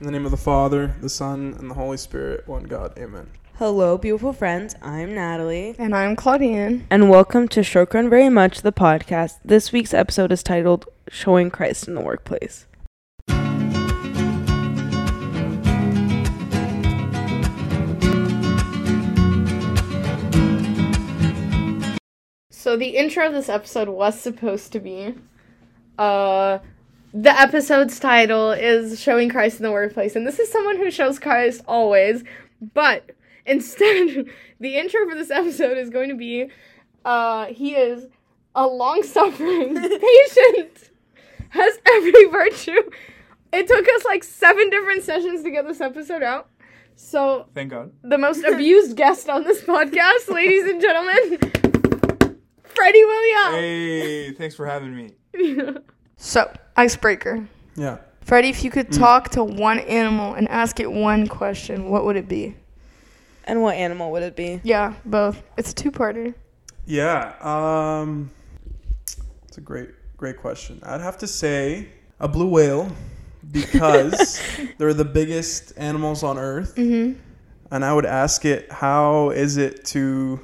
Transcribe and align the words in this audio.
In 0.00 0.06
the 0.06 0.12
name 0.12 0.24
of 0.24 0.30
the 0.30 0.38
Father, 0.38 0.94
the 1.02 1.10
Son, 1.10 1.54
and 1.58 1.70
the 1.70 1.74
Holy 1.74 1.98
Spirit, 1.98 2.48
one 2.48 2.64
God. 2.64 2.98
Amen. 2.98 3.28
Hello, 3.56 3.98
beautiful 3.98 4.32
friends. 4.32 4.74
I'm 4.80 5.14
Natalie. 5.14 5.74
And 5.78 5.94
I'm 5.94 6.16
Claudine. 6.16 6.86
And 6.88 7.10
welcome 7.10 7.48
to 7.48 7.60
Shokran 7.60 8.08
Very 8.08 8.30
Much, 8.30 8.62
the 8.62 8.72
podcast. 8.72 9.40
This 9.44 9.72
week's 9.72 9.92
episode 9.92 10.32
is 10.32 10.42
titled 10.42 10.86
Showing 11.10 11.50
Christ 11.50 11.86
in 11.86 11.94
the 11.94 12.00
Workplace. 12.00 12.66
So 22.48 22.78
the 22.78 22.96
intro 22.96 23.26
of 23.26 23.34
this 23.34 23.50
episode 23.50 23.90
was 23.90 24.18
supposed 24.18 24.72
to 24.72 24.80
be 24.80 25.14
uh 25.98 26.60
the 27.12 27.38
episode's 27.38 27.98
title 27.98 28.52
is 28.52 29.00
Showing 29.00 29.28
Christ 29.28 29.58
in 29.58 29.64
the 29.64 29.72
Workplace. 29.72 30.14
And 30.16 30.26
this 30.26 30.38
is 30.38 30.50
someone 30.50 30.76
who 30.76 30.90
shows 30.90 31.18
Christ 31.18 31.62
always. 31.66 32.22
But 32.74 33.10
instead, 33.46 34.26
the 34.60 34.76
intro 34.76 35.08
for 35.08 35.14
this 35.14 35.30
episode 35.30 35.78
is 35.78 35.90
going 35.90 36.08
to 36.10 36.16
be 36.16 36.50
uh 37.04 37.46
he 37.46 37.74
is 37.74 38.06
a 38.54 38.66
long 38.66 39.02
suffering, 39.02 39.74
patient, 39.80 40.90
has 41.50 41.78
every 41.86 42.26
virtue. 42.26 42.80
It 43.52 43.66
took 43.66 43.88
us 43.88 44.04
like 44.04 44.22
seven 44.22 44.70
different 44.70 45.02
sessions 45.02 45.42
to 45.42 45.50
get 45.50 45.66
this 45.66 45.80
episode 45.80 46.22
out. 46.22 46.48
So 46.94 47.46
Thank 47.54 47.70
God. 47.70 47.92
the 48.02 48.18
most 48.18 48.44
abused 48.48 48.96
guest 48.96 49.28
on 49.28 49.44
this 49.44 49.62
podcast, 49.62 50.28
ladies 50.28 50.64
and 50.64 50.80
gentlemen, 50.80 51.38
Fredy 52.64 53.06
Williams. 53.06 53.56
Hey, 53.56 54.32
thanks 54.32 54.54
for 54.54 54.66
having 54.66 54.94
me. 54.94 55.14
So, 56.16 56.52
icebreaker. 56.80 57.46
Yeah. 57.76 57.98
Fredy, 58.24 58.48
if 58.48 58.64
you 58.64 58.70
could 58.70 58.90
talk 58.90 59.28
to 59.30 59.44
one 59.44 59.80
animal 59.80 60.32
and 60.34 60.48
ask 60.48 60.80
it 60.80 60.90
one 60.90 61.26
question, 61.26 61.90
what 61.90 62.06
would 62.06 62.16
it 62.16 62.26
be? 62.26 62.56
And 63.44 63.62
what 63.62 63.76
animal 63.76 64.10
would 64.12 64.22
it 64.22 64.34
be? 64.34 64.60
Yeah, 64.62 64.94
both. 65.04 65.42
It's 65.58 65.72
a 65.72 65.74
two-parter. 65.74 66.34
Yeah. 66.86 67.34
Um, 67.42 68.30
it's 69.46 69.58
a 69.58 69.60
great, 69.60 69.90
great 70.16 70.38
question. 70.38 70.80
I'd 70.82 71.02
have 71.02 71.18
to 71.18 71.26
say 71.26 71.88
a 72.18 72.28
blue 72.28 72.48
whale 72.48 72.90
because 73.50 74.40
they're 74.78 74.94
the 74.94 75.04
biggest 75.04 75.74
animals 75.76 76.22
on 76.22 76.38
Earth. 76.38 76.76
Mm-hmm. 76.76 77.18
And 77.72 77.84
I 77.84 77.92
would 77.92 78.06
ask 78.06 78.44
it, 78.46 78.72
how 78.72 79.30
is 79.30 79.58
it 79.58 79.84
to 79.86 80.40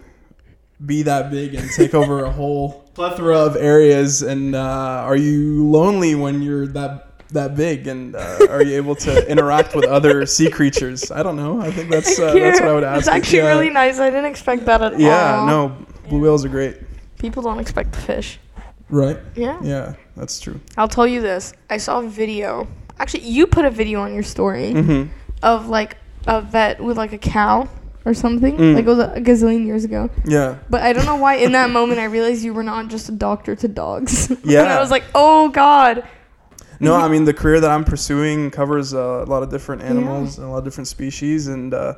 be 0.84 1.02
that 1.02 1.30
big 1.30 1.54
and 1.54 1.70
take 1.70 1.94
over 1.94 2.24
a 2.24 2.30
whole 2.30 2.85
plethora 2.96 3.38
of 3.38 3.54
areas? 3.56 4.22
And 4.22 4.54
uh, 4.56 5.04
are 5.06 5.16
you 5.16 5.68
lonely 5.70 6.14
when 6.14 6.42
you're 6.42 6.66
that 6.68 7.04
that 7.30 7.54
big? 7.54 7.86
And 7.86 8.16
uh, 8.16 8.46
are 8.50 8.62
you 8.62 8.74
able 8.76 8.96
to 9.06 9.28
interact 9.32 9.74
with 9.76 9.84
other 9.84 10.26
sea 10.26 10.50
creatures? 10.50 11.10
I 11.12 11.22
don't 11.22 11.36
know. 11.36 11.60
I 11.60 11.70
think 11.70 11.90
that's 11.90 12.18
uh, 12.18 12.32
that's 12.32 12.60
what 12.60 12.68
I 12.68 12.74
would 12.74 12.84
ask. 12.84 12.98
It's 13.00 13.08
actually 13.08 13.38
Yeah. 13.38 13.48
really 13.54 13.70
nice. 13.70 14.00
I 14.00 14.10
didn't 14.10 14.30
expect 14.30 14.64
that 14.66 14.82
at 14.82 14.94
all. 14.94 15.00
Yeah. 15.00 15.44
No, 15.46 15.76
blue 16.08 16.20
whales 16.20 16.44
are 16.44 16.48
great. 16.48 16.78
People 17.18 17.42
don't 17.42 17.60
expect 17.60 17.92
the 17.92 18.00
fish. 18.00 18.38
Right. 18.88 19.18
Yeah. 19.34 19.58
Yeah, 19.62 19.94
that's 20.16 20.38
true. 20.40 20.60
I'll 20.76 20.88
tell 20.88 21.06
you 21.06 21.20
this. 21.20 21.52
I 21.70 21.76
saw 21.78 22.00
a 22.00 22.08
video. 22.08 22.66
Actually, 22.98 23.24
you 23.24 23.46
put 23.46 23.64
a 23.64 23.70
video 23.70 24.00
on 24.00 24.14
your 24.14 24.22
story 24.22 24.72
Mm-hmm. 24.72 25.12
of 25.42 25.68
like 25.68 25.96
a 26.26 26.40
vet 26.40 26.80
with 26.82 26.96
like 26.96 27.12
a 27.12 27.18
cow 27.18 27.68
or 28.06 28.14
something. 28.14 28.56
Mm. 28.56 28.74
Like 28.76 28.84
it 28.84 28.88
was 28.88 28.98
a 29.00 29.20
gazillion 29.20 29.66
years 29.66 29.84
ago. 29.84 30.08
Yeah. 30.24 30.56
But 30.70 30.80
I 30.82 30.92
don't 30.94 31.04
know 31.04 31.16
why 31.16 31.34
in 31.36 31.52
that 31.52 31.70
moment 31.78 31.98
I 32.00 32.04
realized 32.04 32.42
you 32.44 32.54
were 32.54 32.62
not 32.62 32.88
just 32.88 33.08
a 33.08 33.12
doctor 33.12 33.54
to 33.56 33.68
dogs. 33.68 34.30
and 34.30 34.38
Yeah. 34.44 34.62
I 34.62 34.80
was 34.80 34.90
like, 34.90 35.04
oh 35.14 35.48
God. 35.50 36.04
No, 36.80 36.94
I 36.94 37.08
mean 37.08 37.24
the 37.24 37.34
career 37.34 37.58
that 37.60 37.70
I'm 37.70 37.84
pursuing 37.84 38.50
covers 38.50 38.94
uh, 38.94 39.24
a 39.24 39.28
lot 39.34 39.42
of 39.42 39.50
different 39.50 39.82
animals 39.82 40.38
and 40.38 40.46
a 40.46 40.50
lot 40.50 40.58
of 40.58 40.64
different 40.64 40.88
species, 40.88 41.46
and 41.48 41.72
uh, 41.72 41.94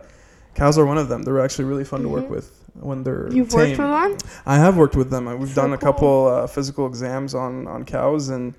cows 0.55 0.79
are 0.79 0.87
one 0.87 0.99
of 0.99 1.09
them. 1.09 1.23
They're 1.25 1.41
actually 1.41 1.65
really 1.67 1.85
fun 1.85 2.03
to 2.03 2.09
work 2.09 2.27
Mhm. 2.27 2.31
with 2.31 2.53
when 2.75 3.03
they're 3.03 3.29
You've 3.33 3.49
tame. 3.49 3.77
worked 3.77 3.79
with 3.79 4.21
them. 4.21 4.31
I 4.47 4.57
have 4.57 4.77
worked 4.77 4.95
with 4.95 5.11
them. 5.11 5.25
We've 5.41 5.49
So 5.49 5.63
done 5.63 5.73
a 5.73 5.77
cool. 5.79 5.93
couple 5.93 6.27
uh, 6.29 6.47
physical 6.47 6.87
exams 6.87 7.35
on 7.35 7.67
on 7.67 7.85
cows, 7.85 8.29
and 8.29 8.55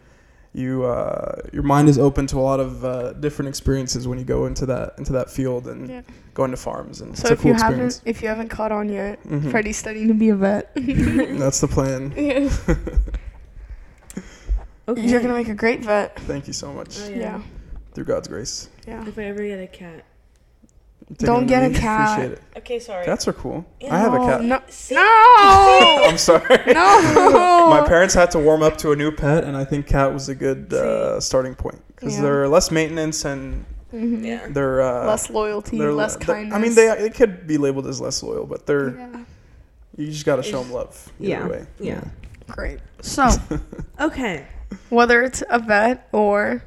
you 0.60 0.84
uh, 0.84 1.36
your 1.54 1.64
mind 1.64 1.90
is 1.90 1.98
open 1.98 2.28
to 2.28 2.38
a 2.38 2.42
lot 2.52 2.60
of 2.60 2.84
uh, 2.86 3.14
different 3.14 3.50
experiences 3.50 4.08
when 4.08 4.20
you 4.20 4.26
go 4.26 4.46
into 4.46 4.66
that 4.68 4.94
into 4.98 5.14
that 5.14 5.30
field 5.32 5.68
and 5.68 5.90
Yeah. 5.90 6.02
go 6.34 6.44
into 6.44 6.58
farms, 6.58 7.02
and 7.02 7.18
So 7.18 7.22
it's 7.22 7.30
a 7.32 7.34
if 7.34 7.40
cool 7.42 7.50
you 7.50 7.54
experience. 7.56 7.98
haven't 8.00 8.10
if 8.10 8.22
you 8.22 8.28
haven't 8.28 8.50
caught 8.50 8.72
on 8.72 8.90
yet, 8.90 9.24
Mhm. 9.24 9.50
Fredy's 9.52 9.78
studying 9.78 10.08
to 10.10 10.14
be 10.14 10.30
a 10.30 10.36
vet. 10.36 10.72
That's 10.76 11.62
the 11.62 11.68
plan. 11.68 12.14
Yeah. 12.16 12.50
Okay. 14.88 15.02
You're 15.08 15.22
gonna 15.22 15.36
make 15.36 15.50
a 15.50 15.54
great 15.54 15.82
vet. 15.86 16.20
Thank 16.22 16.48
you 16.48 16.54
so 16.54 16.74
much. 16.74 16.98
Oh, 17.00 17.10
Yeah. 17.10 17.42
Through 17.94 18.06
God's 18.06 18.28
grace. 18.28 18.70
Yeah. 18.88 19.08
If 19.08 19.20
I 19.20 19.24
ever 19.26 19.44
get 19.44 19.60
a 19.60 19.68
cat. 19.68 20.04
Taking 21.12 21.26
Don't 21.26 21.48
get 21.48 21.64
a 21.64 21.74
cat. 21.80 22.40
Okay, 22.58 22.80
sorry. 22.80 23.04
Cats 23.06 23.28
are 23.28 23.34
cool. 23.34 23.66
I 23.90 23.98
have 23.98 24.14
a 24.14 24.18
cat. 24.20 24.44
No. 24.44 24.62
See? 24.70 24.94
No. 24.96 25.02
I'm 26.06 26.18
sorry. 26.18 26.62
no. 26.74 27.68
My 27.70 27.84
parents 27.88 28.14
had 28.14 28.30
to 28.32 28.40
warm 28.40 28.62
up 28.62 28.78
to 28.78 28.92
a 28.92 28.96
new 28.96 29.12
pet, 29.12 29.44
and 29.44 29.58
I 29.58 29.66
think 29.66 29.88
cat 29.88 30.14
was 30.14 30.30
a 30.30 30.36
good 30.36 30.72
uh, 30.74 31.20
starting 31.20 31.56
point 31.56 31.82
because 31.96 32.16
Yeah. 32.16 32.22
they're 32.22 32.48
less 32.48 32.70
maintenance 32.72 33.26
and 33.26 33.66
Mhm. 33.92 34.24
Yeah. 34.24 34.48
they're 34.52 34.82
uh, 34.84 35.08
Less 35.08 35.32
loyalty, 35.32 35.80
they're 35.80 35.92
less 35.92 36.16
they're- 36.16 36.36
kindness. 36.36 36.56
I 36.56 36.60
mean, 36.62 36.76
they 36.76 36.94
they 37.00 37.10
could 37.10 37.48
be 37.48 37.58
labeled 37.58 37.88
as 37.88 38.00
less 38.00 38.22
loyal, 38.22 38.46
but 38.46 38.68
they're 38.68 38.92
Yeah. 38.96 39.24
you 39.98 40.12
just 40.12 40.28
gotta 40.28 40.44
show 40.44 40.62
them 40.62 40.72
love. 40.72 41.12
Yeah. 41.20 41.48
way. 41.48 41.66
Yeah. 41.80 42.02
Great. 42.50 42.80
So, 43.02 43.28
Okay. 44.00 44.46
whether 44.90 45.24
it's 45.24 45.42
a 45.50 45.58
vet 45.58 46.08
or 46.12 46.62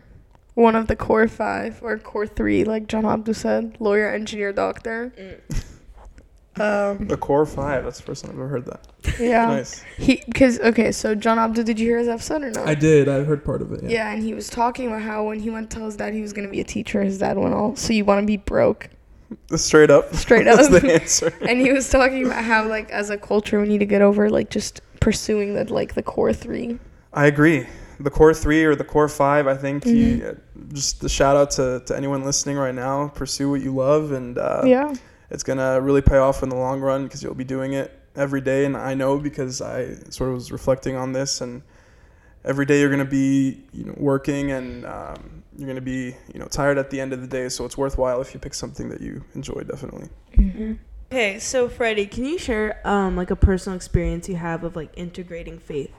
one 0.55 0.77
of 0.77 0.87
the 0.87 0.97
core 0.97 1.29
five 1.29 1.81
or 1.83 1.97
core 1.99 2.27
three, 2.27 2.65
like 2.65 2.87
John 2.89 3.05
Abdu 3.07 3.33
said, 3.33 3.77
lawyer, 3.81 4.09
engineer, 4.13 4.53
doctor. 4.53 5.13
Um, 6.61 7.07
The 7.09 7.17
core 7.17 7.47
five. 7.47 7.85
That's 7.85 7.97
the 7.99 8.03
first 8.05 8.25
time 8.25 8.33
I've 8.35 8.39
ever 8.39 8.49
heard 8.49 8.67
that. 8.67 8.87
yeah. 9.19 9.47
Nice. 9.47 9.83
He, 9.97 10.23
because 10.27 10.61
okay, 10.61 10.93
so 10.93 11.15
John 11.15 11.39
Abdu, 11.39 11.63
did 11.63 11.81
you 11.81 11.87
hear 11.89 11.99
his 11.99 12.09
episode 12.09 12.43
or 12.43 12.51
not? 12.51 12.69
I 12.69 12.75
did. 12.75 13.09
I 13.09 13.21
heard 13.25 13.43
part 13.43 13.63
of 13.63 13.73
it. 13.73 13.83
Yeah. 13.85 13.89
Yeah, 13.89 14.13
and 14.13 14.23
he 14.23 14.35
was 14.35 14.51
talking 14.51 14.89
about 14.89 15.01
how 15.01 15.25
when 15.25 15.41
he 15.41 15.49
went 15.49 15.71
to 15.71 15.77
tell 15.79 15.87
his 15.87 15.97
dad 15.97 16.13
he 16.13 16.21
was 16.21 16.35
gonna 16.35 16.49
be 16.51 16.61
a 16.61 16.65
teacher, 16.65 17.03
his 17.03 17.19
dad 17.19 17.39
went 17.39 17.55
all, 17.55 17.75
so 17.77 17.95
you 17.95 18.05
want 18.05 18.21
to 18.21 18.27
be 18.27 18.37
broke, 18.37 18.91
Straight 19.57 19.91
up. 19.91 20.15
Straight 20.15 20.45
That's 20.45 20.71
up. 20.71 20.83
the 20.83 20.93
answer. 21.01 21.33
and 21.41 21.59
he 21.59 21.73
was 21.73 21.89
talking 21.89 22.27
about 22.27 22.45
how 22.45 22.69
like 22.69 22.91
as 22.91 23.09
a 23.09 23.17
culture 23.17 23.59
we 23.59 23.67
need 23.69 23.79
to 23.79 23.87
get 23.87 24.03
over 24.03 24.29
like 24.29 24.51
just 24.51 24.83
pursuing 25.01 25.55
the 25.55 25.65
like 25.73 25.95
the 25.95 26.03
core 26.03 26.35
three. 26.35 26.79
I 27.15 27.27
agree. 27.29 27.67
The 28.03 28.11
core 28.11 28.35
three 28.35 28.65
or 28.65 28.75
the 28.75 28.85
core 28.85 29.09
five, 29.09 29.47
I 29.47 29.57
think 29.57 29.85
Mm-hmm. 29.85 30.23
you, 30.23 30.27
uh, 30.27 30.35
just 30.73 31.01
the 31.01 31.09
shout 31.09 31.37
out 31.37 31.51
to, 31.53 31.83
to 31.87 31.97
anyone 31.97 32.25
listening 32.25 32.57
right 32.57 32.75
now. 32.75 33.09
Pursue 33.09 33.51
what 33.51 33.61
you 33.61 33.75
love, 33.75 34.13
and 34.13 34.39
uh, 34.39 34.63
yeah. 34.65 34.93
it's 35.31 35.43
gonna 35.43 35.81
really 35.81 36.03
pay 36.03 36.17
off 36.19 36.43
in 36.43 36.49
the 36.49 36.57
long 36.57 36.81
run 36.81 37.05
because 37.05 37.23
you'll 37.23 37.35
be 37.35 37.45
doing 37.45 37.75
it 37.75 37.99
every 38.17 38.41
day. 38.41 38.65
And 38.65 38.77
I 38.77 38.95
know 38.95 39.19
because 39.19 39.61
I 39.61 39.95
sort 40.11 40.31
of 40.31 40.35
was 40.35 40.51
reflecting 40.53 40.97
on 40.97 41.13
this, 41.13 41.41
and 41.41 41.63
every 42.45 42.67
day 42.67 42.81
you're 42.81 42.91
gonna 42.91 43.05
be 43.05 43.63
you 43.73 43.85
know 43.85 43.95
working, 43.97 44.51
and 44.53 44.85
um, 44.87 45.43
you're 45.57 45.69
gonna 45.69 45.81
be 45.81 46.15
you 46.33 46.41
know 46.41 46.47
tired 46.47 46.79
at 46.79 46.91
the 46.91 47.01
end 47.01 47.13
of 47.13 47.21
the 47.21 47.29
day. 47.29 47.49
So 47.49 47.65
it's 47.65 47.77
worthwhile 47.79 48.21
if 48.21 48.35
you 48.35 48.41
pick 48.41 48.55
something 48.55 48.89
that 48.89 49.01
you 49.01 49.25
enjoy. 49.35 49.63
Definitely. 49.63 50.09
Okay, 51.11 51.39
so 51.39 51.69
Fredy, 51.69 52.11
can 52.11 52.25
you 52.25 52.39
share 52.39 52.81
um 52.89 53.17
like 53.17 53.31
a 53.31 53.37
personal 53.37 53.77
experience 53.77 54.29
you 54.29 54.37
have 54.37 54.65
of 54.65 54.77
like 54.77 54.91
integrating 54.97 55.59
faith 55.59 55.93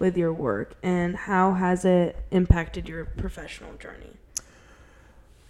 with 0.00 0.16
your 0.16 0.32
work 0.32 0.74
and 0.82 1.14
how 1.14 1.52
has 1.52 1.84
it 1.84 2.16
impacted 2.30 2.88
your 2.88 3.04
professional 3.04 3.72
journey? 3.74 4.16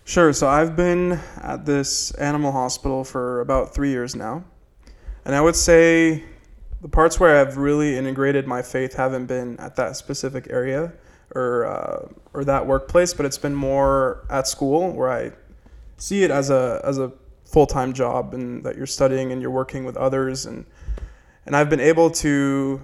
Sure. 0.04 0.32
So 0.32 0.48
I've 0.48 0.74
been 0.74 1.20
at 1.40 1.64
this 1.64 2.10
animal 2.12 2.50
hospital 2.50 3.04
for 3.04 3.40
about 3.40 3.72
three 3.72 3.90
years 3.90 4.16
now. 4.16 4.42
And 5.24 5.34
I 5.34 5.40
would 5.40 5.54
say 5.54 6.24
the 6.80 6.88
parts 6.88 7.20
where 7.20 7.40
I've 7.40 7.56
really 7.56 7.96
integrated 7.96 8.46
my 8.46 8.60
faith 8.60 8.94
haven't 8.94 9.26
been 9.26 9.58
at 9.60 9.76
that 9.76 9.96
specific 9.96 10.48
area 10.50 10.92
or, 11.34 11.66
uh, 11.66 12.08
or 12.32 12.44
that 12.44 12.66
workplace, 12.66 13.14
but 13.14 13.24
it's 13.24 13.38
been 13.38 13.54
more 13.54 14.26
at 14.30 14.48
school 14.48 14.92
where 14.92 15.10
I 15.10 15.30
see 15.98 16.24
it 16.24 16.32
as 16.32 16.50
a, 16.50 16.80
as 16.84 16.98
a 16.98 17.12
full 17.44 17.66
time 17.66 17.92
job 17.92 18.34
and 18.34 18.64
that 18.64 18.76
you're 18.76 18.86
studying 18.86 19.30
and 19.30 19.40
you're 19.40 19.50
working 19.50 19.84
with 19.84 19.96
others. 19.96 20.46
And, 20.46 20.64
and 21.46 21.54
I've 21.54 21.70
been 21.70 21.80
able 21.80 22.10
to 22.10 22.80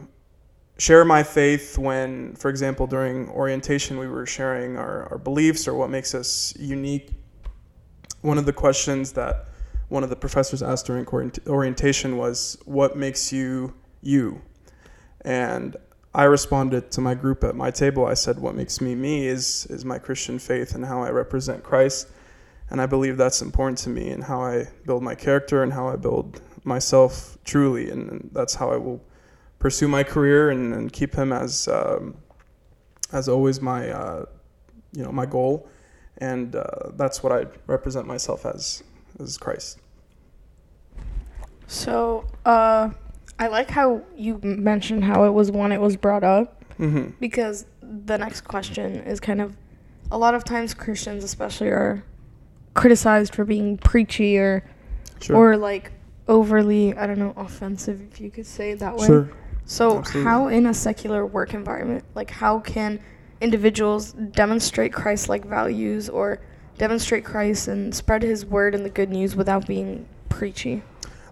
share 0.79 1.05
my 1.05 1.23
faith 1.23 1.79
when, 1.79 2.35
for 2.35 2.49
example, 2.49 2.87
during 2.87 3.29
orientation, 3.31 3.99
we 3.99 4.09
were 4.09 4.27
sharing 4.27 4.77
our, 4.77 5.09
our 5.11 5.19
beliefs 5.19 5.67
or 5.67 5.75
what 5.75 5.91
makes 5.91 6.15
us 6.15 6.55
unique. 6.59 7.11
One 8.21 8.39
of 8.39 8.47
the 8.47 8.53
questions 8.53 9.13
that 9.13 9.47
one 9.89 10.03
of 10.03 10.11
the 10.11 10.17
professors 10.17 10.63
asked 10.63 10.87
during 10.87 11.07
orientation 11.47 12.17
was, 12.17 12.59
What 12.65 12.97
makes 12.97 13.33
you 13.33 13.75
you? 14.03 14.43
And 15.23 15.77
I 16.15 16.25
responded 16.25 16.91
to 16.93 17.01
my 17.01 17.15
group 17.15 17.45
at 17.45 17.55
my 17.55 17.71
table. 17.71 18.07
I 18.07 18.15
said, 18.15 18.39
What 18.39 18.55
makes 18.55 18.81
me 18.81 18.95
me 18.95 19.27
is, 19.27 19.67
is 19.71 19.85
my 19.85 19.99
Christian 19.99 20.39
faith 20.39 20.75
and 20.75 20.85
how 20.85 21.03
I 21.03 21.11
represent 21.11 21.63
Christ. 21.63 22.09
And 22.69 22.81
I 22.81 22.87
believe 22.87 23.17
that's 23.17 23.43
important 23.43 23.79
to 23.79 23.91
me 23.91 24.11
and 24.11 24.25
how 24.25 24.43
I 24.43 24.67
build 24.87 25.03
my 25.03 25.15
character 25.15 25.63
and 25.63 25.73
how 25.73 25.89
I 25.89 25.97
build 25.97 26.41
myself 26.65 27.39
truly. 27.45 27.91
And, 27.91 28.29
that's 28.33 28.55
how 28.55 28.71
I 28.71 28.77
will 28.77 29.01
pursue 29.67 29.89
my 29.89 30.05
career 30.05 30.51
and, 30.51 30.73
and 30.73 30.93
keep 30.93 31.13
him 31.13 31.33
as 31.33 31.67
um, 31.67 32.15
as 33.11 33.29
always 33.29 33.61
my 33.61 33.91
uh, 33.91 34.25
you 34.93 35.03
know 35.03 35.11
my 35.11 35.27
goal 35.27 35.69
and 36.19 36.55
uh, 36.55 36.65
that's 36.95 37.21
what 37.21 37.33
I 37.33 37.47
represent 37.67 38.07
myself 38.07 38.47
as 38.47 38.85
as 39.19 39.37
Christ. 39.37 39.81
So, 41.67 42.27
uh, 42.45 42.91
I 43.41 43.49
like 43.49 43.69
how 43.69 44.03
you 44.17 44.39
mentioned 44.45 45.03
how 45.03 45.25
it 45.25 45.31
was 45.31 45.51
when 45.51 45.73
it 45.73 45.81
was 45.81 45.97
brought 45.97 46.23
up 46.23 46.63
hmm 46.77 47.09
because 47.19 47.67
the 47.83 48.19
next 48.19 48.43
question 48.43 48.87
is 49.13 49.19
kind 49.19 49.41
of 49.41 49.57
a 50.13 50.19
lot 50.25 50.37
of 50.37 50.45
times 50.45 50.75
Christians, 50.75 51.25
especially, 51.25 51.71
are 51.71 52.05
criticized 52.75 53.35
for 53.35 53.45
being 53.45 53.79
preachy 53.79 54.39
or 54.39 54.63
Sure. 55.21 55.37
or 55.37 55.57
like 55.57 55.91
overly, 56.29 56.95
I 56.97 57.09
don't 57.09 57.19
know, 57.19 57.33
offensive, 57.37 58.01
if 58.13 58.21
you 58.21 58.31
could 58.31 58.47
say 58.47 58.71
it 58.73 58.79
that 58.79 58.97
way. 58.97 59.07
sure. 59.07 59.29
So, 59.67 59.99
Absolutely. 59.99 60.31
how 60.31 60.49
in 60.49 60.67
a 60.67 60.75
secular 60.75 61.27
work 61.27 61.53
environment, 61.53 62.05
like 62.15 62.31
how 62.31 62.61
can 62.61 63.01
individuals 63.41 64.13
demonstrate 64.13 64.93
Christ-like 64.93 65.45
values 65.45 66.09
or 66.09 66.41
demonstrate 66.79 67.25
Christ 67.25 67.69
and 67.69 67.95
spread 67.95 68.23
His 68.23 68.47
word 68.47 68.75
and 68.75 68.85
the 68.85 68.91
good 68.91 69.11
news 69.11 69.35
without 69.35 69.67
being 69.67 70.09
preachy? 70.29 70.83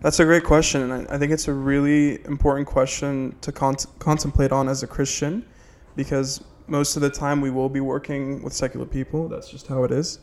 That's 0.00 0.20
a 0.20 0.24
great 0.24 0.44
question, 0.44 0.82
and 0.82 1.08
I, 1.08 1.14
I 1.14 1.18
think 1.18 1.32
it's 1.32 1.48
a 1.48 1.52
really 1.52 2.22
important 2.24 2.66
question 2.66 3.36
to 3.40 3.52
con- 3.52 3.76
contemplate 4.00 4.52
on 4.52 4.68
as 4.68 4.82
a 4.82 4.86
Christian, 4.86 5.46
because 5.96 6.44
most 6.66 6.96
of 6.96 7.02
the 7.02 7.10
time 7.10 7.40
we 7.40 7.50
will 7.50 7.68
be 7.68 7.80
working 7.80 8.42
with 8.42 8.52
secular 8.52 8.86
people. 8.86 9.28
That's 9.28 9.48
just 9.48 9.66
how 9.66 9.84
it 9.84 9.90
is. 9.90 10.18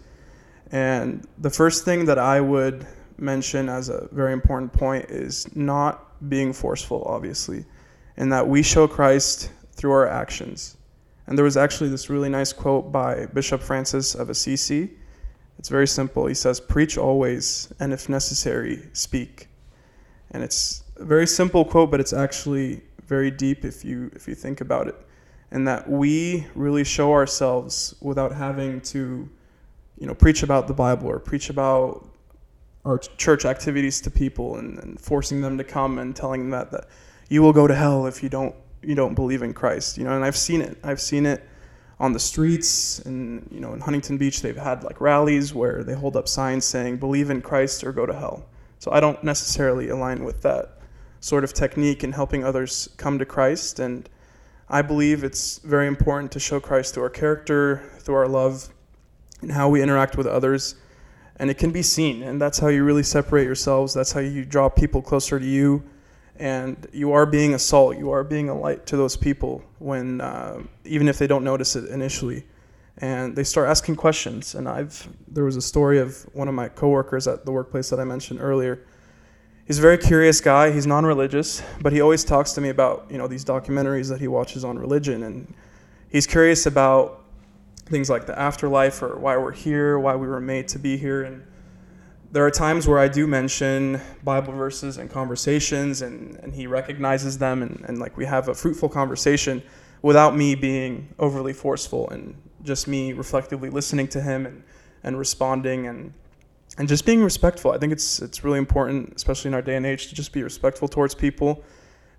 And 0.72 1.28
the 1.38 1.50
first 1.50 1.86
thing 1.86 2.06
that 2.06 2.20
I 2.20 2.42
would 2.42 2.86
mention 3.18 3.70
as 3.70 3.90
a 3.90 4.08
very 4.12 4.34
important 4.34 4.74
point 4.74 5.06
is 5.10 5.54
not 5.56 6.30
being 6.30 6.54
forceful, 6.54 7.04
obviously, 7.06 7.66
and 8.18 8.32
that 8.32 8.48
we 8.48 8.62
show 8.64 8.88
Christ 8.88 9.52
through 9.74 9.92
our 9.92 10.08
actions. 10.08 10.78
And 11.28 11.38
there 11.38 11.46
was 11.46 11.58
actually 11.58 11.90
this 11.90 12.10
really 12.10 12.30
nice 12.30 12.52
quote 12.52 12.92
by 12.92 13.26
Bishop 13.28 13.62
Francis 13.62 14.16
of 14.16 14.30
Assisi. 14.30 14.92
It's 15.58 15.70
very 15.70 15.88
simple. 15.88 16.26
He 16.26 16.34
says, 16.34 16.60
Preach 16.60 16.98
always, 16.98 17.72
and 17.80 17.94
if 17.94 18.10
necessary, 18.10 18.90
speak. 18.94 19.48
And 20.32 20.44
it's 20.44 20.84
a 20.98 21.06
very 21.06 21.28
simple 21.28 21.64
quote, 21.64 21.92
but 21.92 22.00
it's 22.00 22.14
actually 22.14 22.82
very 23.06 23.32
deep 23.32 23.66
if 23.66 23.84
you 23.84 24.10
if 24.16 24.28
you 24.28 24.36
think 24.36 24.62
about 24.62 24.88
it. 24.88 24.96
And 25.52 25.68
that 25.68 25.90
we 25.90 26.48
really 26.56 26.84
show 26.84 27.12
ourselves 27.12 27.94
without 28.02 28.32
having 28.32 28.82
to, 28.82 29.30
you 29.98 30.08
know, 30.08 30.16
preach 30.16 30.44
about 30.44 30.68
the 30.68 30.74
Bible 30.74 31.08
or 31.08 31.20
preach 31.20 31.50
about 31.50 32.08
our 32.86 32.98
church 32.98 33.46
activities 33.46 34.02
to 34.02 34.10
people 34.10 34.58
and, 34.58 34.80
and 34.80 35.00
forcing 35.00 35.42
them 35.42 35.58
to 35.58 35.64
come 35.64 36.00
and 36.00 36.16
telling 36.16 36.42
them 36.42 36.52
that, 36.52 36.72
that 36.72 36.88
you 37.32 37.42
will 37.42 37.54
go 37.54 37.66
to 37.66 37.74
hell 37.74 38.08
if 38.08 38.22
you 38.22 38.28
don't 38.28 38.54
you 38.84 38.94
don't 38.94 39.16
believe 39.16 39.42
in 39.42 39.54
Christ. 39.54 39.98
You 39.98 40.04
know, 40.04 40.12
and 40.12 40.26
I've 40.26 40.36
seen 40.36 40.60
it. 40.60 40.78
I've 40.84 41.00
seen 41.00 41.26
it 41.26 41.48
on 41.98 42.12
the 42.12 42.20
streets 42.20 43.00
and 43.00 43.48
you 43.50 43.62
know 43.62 43.74
in 43.74 43.80
Huntington 43.80 44.18
Beach 44.18 44.42
they've 44.42 44.58
had 44.58 44.84
like 44.84 45.00
rallies 45.00 45.54
where 45.54 45.82
they 45.84 45.94
hold 45.94 46.18
up 46.18 46.28
signs 46.28 46.66
saying 46.66 46.98
believe 46.98 47.30
in 47.30 47.42
Christ 47.42 47.86
or 47.86 47.94
go 47.94 48.06
to 48.06 48.14
hell. 48.14 48.46
So 48.80 48.92
I 48.92 49.00
don't 49.00 49.24
necessarily 49.24 49.88
align 49.90 50.26
with 50.26 50.42
that 50.42 50.80
sort 51.22 51.46
of 51.46 51.54
technique 51.54 52.04
in 52.04 52.12
helping 52.12 52.44
others 52.44 52.90
come 52.98 53.18
to 53.20 53.26
Christ 53.26 53.80
and 53.80 54.10
I 54.68 54.82
believe 54.82 55.24
it's 55.24 55.60
very 55.60 55.88
important 55.88 56.34
to 56.34 56.40
show 56.40 56.60
Christ 56.60 56.94
through 56.94 57.04
our 57.04 57.10
character, 57.10 57.82
through 58.00 58.16
our 58.16 58.28
love, 58.28 58.70
and 59.42 59.52
how 59.52 59.70
we 59.70 59.82
interact 59.82 60.18
with 60.18 60.28
others. 60.28 60.76
And 61.38 61.50
it 61.50 61.58
can 61.58 61.72
be 61.72 61.82
seen, 61.82 62.24
and 62.24 62.42
that's 62.42 62.60
how 62.60 62.70
you 62.70 62.84
really 62.86 63.04
separate 63.04 63.44
yourselves. 63.44 63.94
That's 63.94 64.14
how 64.14 64.22
you 64.22 64.46
draw 64.46 64.70
people 64.70 65.02
closer 65.02 65.40
to 65.40 65.46
you. 65.46 65.84
And 66.42 66.88
you 66.92 67.12
are 67.12 67.26
being 67.26 67.54
a 67.54 67.60
salt, 67.60 67.98
you 67.98 68.10
are 68.10 68.24
being 68.24 68.50
a 68.50 68.58
light 68.58 68.86
to 68.88 68.98
those 68.98 69.16
people 69.16 69.64
when, 69.78 70.22
uh, 70.22 70.64
even 70.86 71.08
if 71.08 71.20
they 71.20 71.28
don't 71.28 71.44
notice 71.44 71.76
it 71.76 71.90
initially. 71.90 72.46
And 72.98 73.36
they 73.36 73.44
start 73.44 73.70
asking 73.70 73.96
questions. 73.96 74.56
And 74.56 74.68
I've, 74.68 75.08
there 75.28 75.44
was 75.44 75.56
a 75.56 75.62
story 75.62 76.00
of 76.00 76.24
one 76.34 76.48
of 76.48 76.56
my 76.56 76.68
coworkers 76.68 77.28
at 77.28 77.46
the 77.46 77.52
workplace 77.52 77.90
that 77.92 78.00
I 78.00 78.06
mentioned 78.06 78.42
earlier 78.42 78.86
he's 79.72 79.80
a 79.80 79.82
very 79.82 79.98
curious 79.98 80.42
guy. 80.42 80.70
He's 80.70 80.86
non-religious, 80.86 81.64
but 81.82 81.94
he 81.94 82.02
always 82.02 82.26
talks 82.26 82.52
to 82.54 82.62
me 82.62 82.70
about 82.70 83.08
you 83.10 83.18
know 83.18 83.28
these 83.28 83.46
documentaries 83.46 84.10
that 84.10 84.20
he 84.20 84.28
watches 84.28 84.66
on 84.66 84.78
religion, 84.78 85.24
and 85.24 85.54
he's 86.10 86.28
curious 86.28 86.66
about 86.66 87.24
things 87.86 88.10
like 88.10 88.26
the 88.26 88.38
afterlife 88.38 89.02
or 89.02 89.18
why 89.18 89.38
we're 89.38 89.54
here, 89.54 89.98
why 89.98 90.16
we 90.16 90.28
were 90.28 90.42
made 90.42 90.68
to 90.70 90.80
be 90.80 90.98
here, 90.98 91.24
and 91.24 91.44
there 92.32 92.46
are 92.46 92.52
times 92.52 92.88
where 92.88 92.98
I 92.98 93.10
do 93.10 93.28
mention 93.28 94.00
Bible 94.24 94.54
verses 94.54 94.98
and 94.98 95.10
conversations, 95.10 96.02
and, 96.02 96.38
and 96.38 96.54
he 96.54 96.66
recognizes 96.66 97.38
them, 97.38 97.62
and, 97.62 97.84
and 97.88 98.00
like 98.00 98.16
we 98.16 98.26
have 98.26 98.48
a 98.48 98.56
fruitful 98.56 98.90
conversation 98.90 99.62
without 100.02 100.36
me 100.36 100.56
being 100.56 101.14
overly 101.20 101.54
forceful, 101.54 102.10
and 102.10 102.36
just 102.64 102.88
me 102.88 103.12
reflectively 103.12 103.70
listening 103.70 104.08
to 104.08 104.22
him 104.22 104.46
and, 104.46 104.64
and 105.04 105.18
responding 105.20 105.88
and 105.88 106.14
and 106.78 106.88
just 106.88 107.06
being 107.06 107.22
respectful. 107.22 107.72
I 107.72 107.78
think 107.78 107.92
it's 107.92 108.22
it's 108.22 108.46
really 108.46 108.60
important, 108.60 109.14
especially 109.16 109.50
in 109.50 109.54
our 109.54 109.62
day 109.62 109.76
and 109.76 109.86
age, 109.86 110.08
to 110.08 110.16
just 110.16 110.32
be 110.32 110.42
respectful 110.42 110.88
towards 110.88 111.14
people 111.14 111.64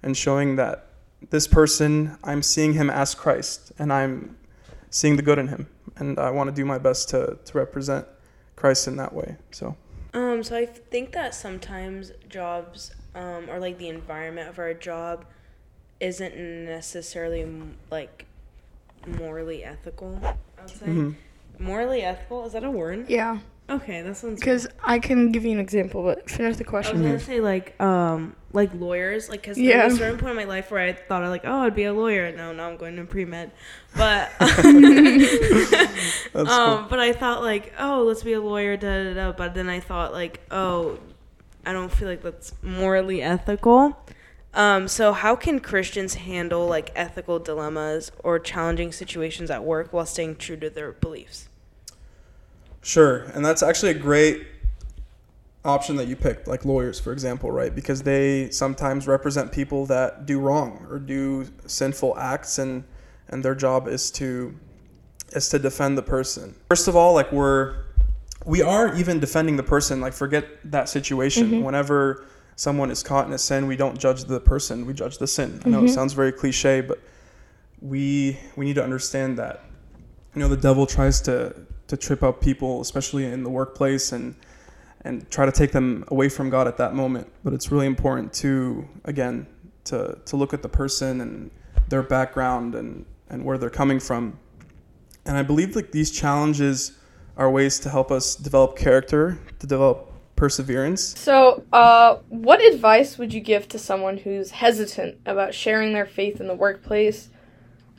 and 0.03 0.15
showing 0.15 0.57
that 0.57 0.89
this 1.31 1.47
person 1.47 2.19
I'm 2.23 2.43
seeing 2.43 2.75
him 2.75 2.91
as 2.91 3.15
Christ 3.15 3.73
and 3.79 3.91
I'm 3.91 4.37
seeing 4.91 5.17
the 5.17 5.23
good 5.23 5.39
in 5.39 5.49
him 5.49 5.69
and 5.97 6.19
I 6.19 6.31
want 6.31 6.49
to 6.49 6.55
do 6.55 6.67
my 6.67 6.77
best 6.77 7.09
to 7.11 7.39
to 7.43 7.59
represent 7.59 8.07
Christ 8.57 8.89
in 8.89 8.97
that 8.97 9.15
way. 9.15 9.37
So 9.53 9.75
Um, 10.15 10.43
so 10.43 10.57
I 10.57 10.67
think 10.67 11.13
that 11.13 11.35
sometimes 11.35 12.13
jobs, 12.29 12.93
um, 13.15 13.49
or 13.49 13.59
like 13.59 13.79
the 13.79 13.89
environment 13.89 14.49
of 14.49 14.59
our 14.59 14.75
job, 14.75 15.25
isn't 16.01 16.37
necessarily 16.37 17.47
like 17.91 18.27
morally 19.07 19.65
ethical. 19.65 20.19
I 20.23 20.35
would 20.61 20.71
say 20.71 20.87
mhm. 20.87 21.15
morally 21.59 22.03
ethical 22.03 22.45
is 22.45 22.53
that 22.53 22.65
a 22.65 22.71
word? 22.71 23.09
Yeah, 23.09 23.39
Okay, 23.77 24.03
that 24.03 24.17
sounds. 24.17 24.39
because 24.41 24.67
I 24.85 24.99
can 24.99 25.33
give 25.33 25.45
you 25.45 25.53
an 25.53 25.59
example, 25.61 26.03
but 26.03 26.29
finish 26.31 26.57
the 26.57 26.65
question. 26.65 26.99
I 26.99 27.01
was 27.01 27.07
gonna 27.07 27.21
say 27.21 27.41
like 27.41 27.81
um 27.81 28.37
like 28.53 28.71
lawyers 28.75 29.29
like 29.31 29.41
because 29.43 29.57
Yeah. 29.59 29.77
there 29.79 29.85
was 29.87 29.95
a 29.95 29.99
certain 29.99 30.19
point 30.19 30.31
in 30.33 30.37
my 30.37 30.45
life 30.45 30.71
where 30.71 30.81
I 30.81 30.93
thought 30.93 31.23
I 31.23 31.29
like 31.29 31.43
oh 31.45 31.61
I'd 31.61 31.75
be 31.75 31.85
a 31.85 31.93
lawyer 31.95 32.31
no 32.37 32.53
now 32.53 32.69
I'm 32.69 32.77
going 32.77 32.97
to 32.97 33.05
pre 33.05 33.25
med 33.25 33.51
but 33.97 34.31
That's 36.33 36.51
um 36.51 36.87
but 36.89 36.99
I 36.99 37.13
thought 37.13 37.43
like 37.43 37.73
oh 37.79 38.03
let's 38.03 38.23
be 38.23 38.33
a 38.35 38.41
lawyer 38.41 38.77
da 38.77 39.05
da 39.05 39.15
da 39.15 39.33
but 39.33 39.55
then 39.55 39.69
I 39.69 39.81
thought 39.81 40.13
like 40.13 40.41
oh 40.51 40.99
I 41.65 41.73
don't 41.73 41.91
feel 41.91 42.09
like 42.09 42.23
that's 42.23 42.53
morally 42.63 43.23
ethical 43.23 43.97
um 44.55 44.87
so 44.89 45.13
how 45.15 45.35
can 45.35 45.59
Christians 45.61 46.15
handle 46.15 46.67
like 46.67 46.91
ethical 46.95 47.39
dilemmas 47.39 48.13
or 48.23 48.39
challenging 48.39 48.93
situations 48.93 49.51
at 49.51 49.65
work 49.65 49.93
while 49.95 50.05
staying 50.07 50.37
true 50.37 50.57
to 50.59 50.69
their 50.69 50.93
beliefs 50.93 51.49
Sure, 52.83 53.19
and 53.35 53.45
that's 53.45 53.63
actually 53.63 53.93
a 53.93 53.99
great 53.99 54.47
option 55.65 55.97
that 55.97 56.09
you 56.09 56.17
picked, 56.17 56.49
like 56.49 56.65
lawyers, 56.65 56.99
for 56.99 57.13
example, 57.13 57.51
right? 57.51 57.75
Because 57.75 58.03
they 58.03 58.51
sometimes 58.51 59.07
represent 59.07 59.53
people 59.53 59.87
that 59.87 60.27
do 60.27 60.41
wrong 60.41 60.87
or 60.91 60.99
do 60.99 61.47
sinful 61.67 62.19
acts, 62.19 62.59
and 62.59 62.85
and 63.29 63.45
their 63.45 63.55
job 63.55 63.89
is 63.89 64.11
to 64.13 64.55
is 65.31 65.49
to 65.51 65.59
defend 65.59 65.97
the 65.97 66.03
person. 66.03 66.55
First 66.69 66.89
of 66.89 66.97
all, 66.97 67.15
like 67.15 67.31
we're 67.33 67.85
we 68.45 68.63
are 68.63 68.95
even 68.97 69.21
defending 69.21 69.57
the 69.57 69.63
person. 69.63 70.01
Like 70.01 70.13
forget 70.13 70.47
that 70.65 70.89
situation. 70.89 71.51
Mm-hmm. 71.51 71.63
Whenever 71.63 72.27
someone 72.57 72.91
is 72.91 73.03
caught 73.03 73.27
in 73.27 73.33
a 73.33 73.39
sin, 73.39 73.67
we 73.67 73.77
don't 73.77 73.99
judge 73.99 74.25
the 74.25 74.41
person; 74.41 74.87
we 74.87 74.93
judge 74.93 75.19
the 75.19 75.27
sin. 75.27 75.61
I 75.65 75.69
know 75.69 75.79
it 75.79 75.83
mm-hmm. 75.83 75.95
sounds 75.95 76.13
very 76.13 76.33
cliche, 76.33 76.81
but 76.81 76.99
we 77.81 78.39
we 78.57 78.65
need 78.65 78.75
to 78.75 78.85
understand 78.85 79.39
that 79.39 79.65
you 80.35 80.41
know 80.41 80.49
the 80.49 80.57
devil 80.57 80.87
tries 80.87 81.21
to 81.23 81.55
to 81.93 81.97
trip 81.99 82.23
up 82.23 82.41
people 82.41 82.81
especially 82.81 83.27
in 83.27 83.45
the 83.45 83.51
workplace 83.51 84.13
and 84.13 84.35
and 85.05 85.31
try 85.31 85.45
to 85.45 85.53
take 85.53 85.73
them 85.73 86.05
away 86.09 86.27
from 86.27 86.49
God 86.49 86.67
at 86.67 86.79
that 86.79 86.95
moment 86.95 87.31
but 87.45 87.53
it's 87.53 87.71
really 87.71 87.87
important 87.87 88.33
to 88.45 88.89
again 89.05 89.47
to 89.85 90.19
to 90.25 90.37
look 90.37 90.55
at 90.55 90.63
the 90.63 90.71
person 90.71 91.21
and 91.21 91.51
their 91.91 92.03
background 92.03 92.75
and 92.75 93.05
and 93.29 93.45
where 93.45 93.59
they're 93.59 93.69
coming 93.69 94.01
from 94.01 94.39
and 95.27 95.37
I 95.37 95.43
believe 95.43 95.77
like 95.77 95.93
these 95.93 96.11
challenges 96.11 96.93
are 97.37 97.51
ways 97.51 97.79
to 97.81 97.91
help 97.91 98.11
us 98.11 98.37
develop 98.37 98.75
character 98.75 99.39
to 99.59 99.67
develop 99.67 100.11
perseverance 100.35 101.19
So, 101.19 101.63
uh, 101.75 102.17
what 102.31 102.63
advice 102.63 103.19
would 103.19 103.35
you 103.35 103.41
give 103.41 103.69
to 103.69 103.79
someone 103.79 104.17
who's 104.17 104.51
hesitant 104.51 105.19
about 105.27 105.53
sharing 105.53 105.93
their 105.93 106.07
faith 106.07 106.41
in 106.41 106.47
the 106.47 106.55
workplace? 106.55 107.29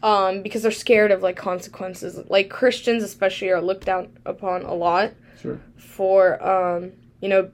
Um, 0.04 0.44
because 0.44 0.62
they're 0.62 0.72
scared 0.72 1.12
of 1.12 1.24
like 1.24 1.38
consequences. 1.38 2.20
Like 2.30 2.50
Christians, 2.50 3.02
especially, 3.04 3.50
are 3.50 3.62
looked 3.62 3.86
down 3.86 4.18
upon 4.26 4.64
a 4.64 4.74
lot 4.74 5.14
sure 5.42 5.60
for 5.78 6.46
um, 6.46 6.92
you 7.22 7.30
know 7.30 7.50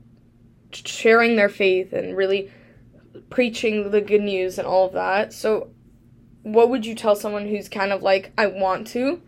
sharing 0.71 1.35
their 1.35 1.49
faith 1.49 1.93
and 1.93 2.15
really 2.17 2.51
preaching 3.29 3.91
the 3.91 4.01
good 4.01 4.21
news 4.21 4.57
and 4.57 4.67
all 4.67 4.87
of 4.87 4.93
that. 4.93 5.33
So, 5.33 5.69
what 6.43 6.69
would 6.69 6.85
you 6.85 6.95
tell 6.95 7.15
someone 7.15 7.47
who's 7.47 7.69
kind 7.69 7.91
of 7.91 8.01
like, 8.01 8.31
I 8.37 8.47
want 8.47 8.87
to, 8.87 9.21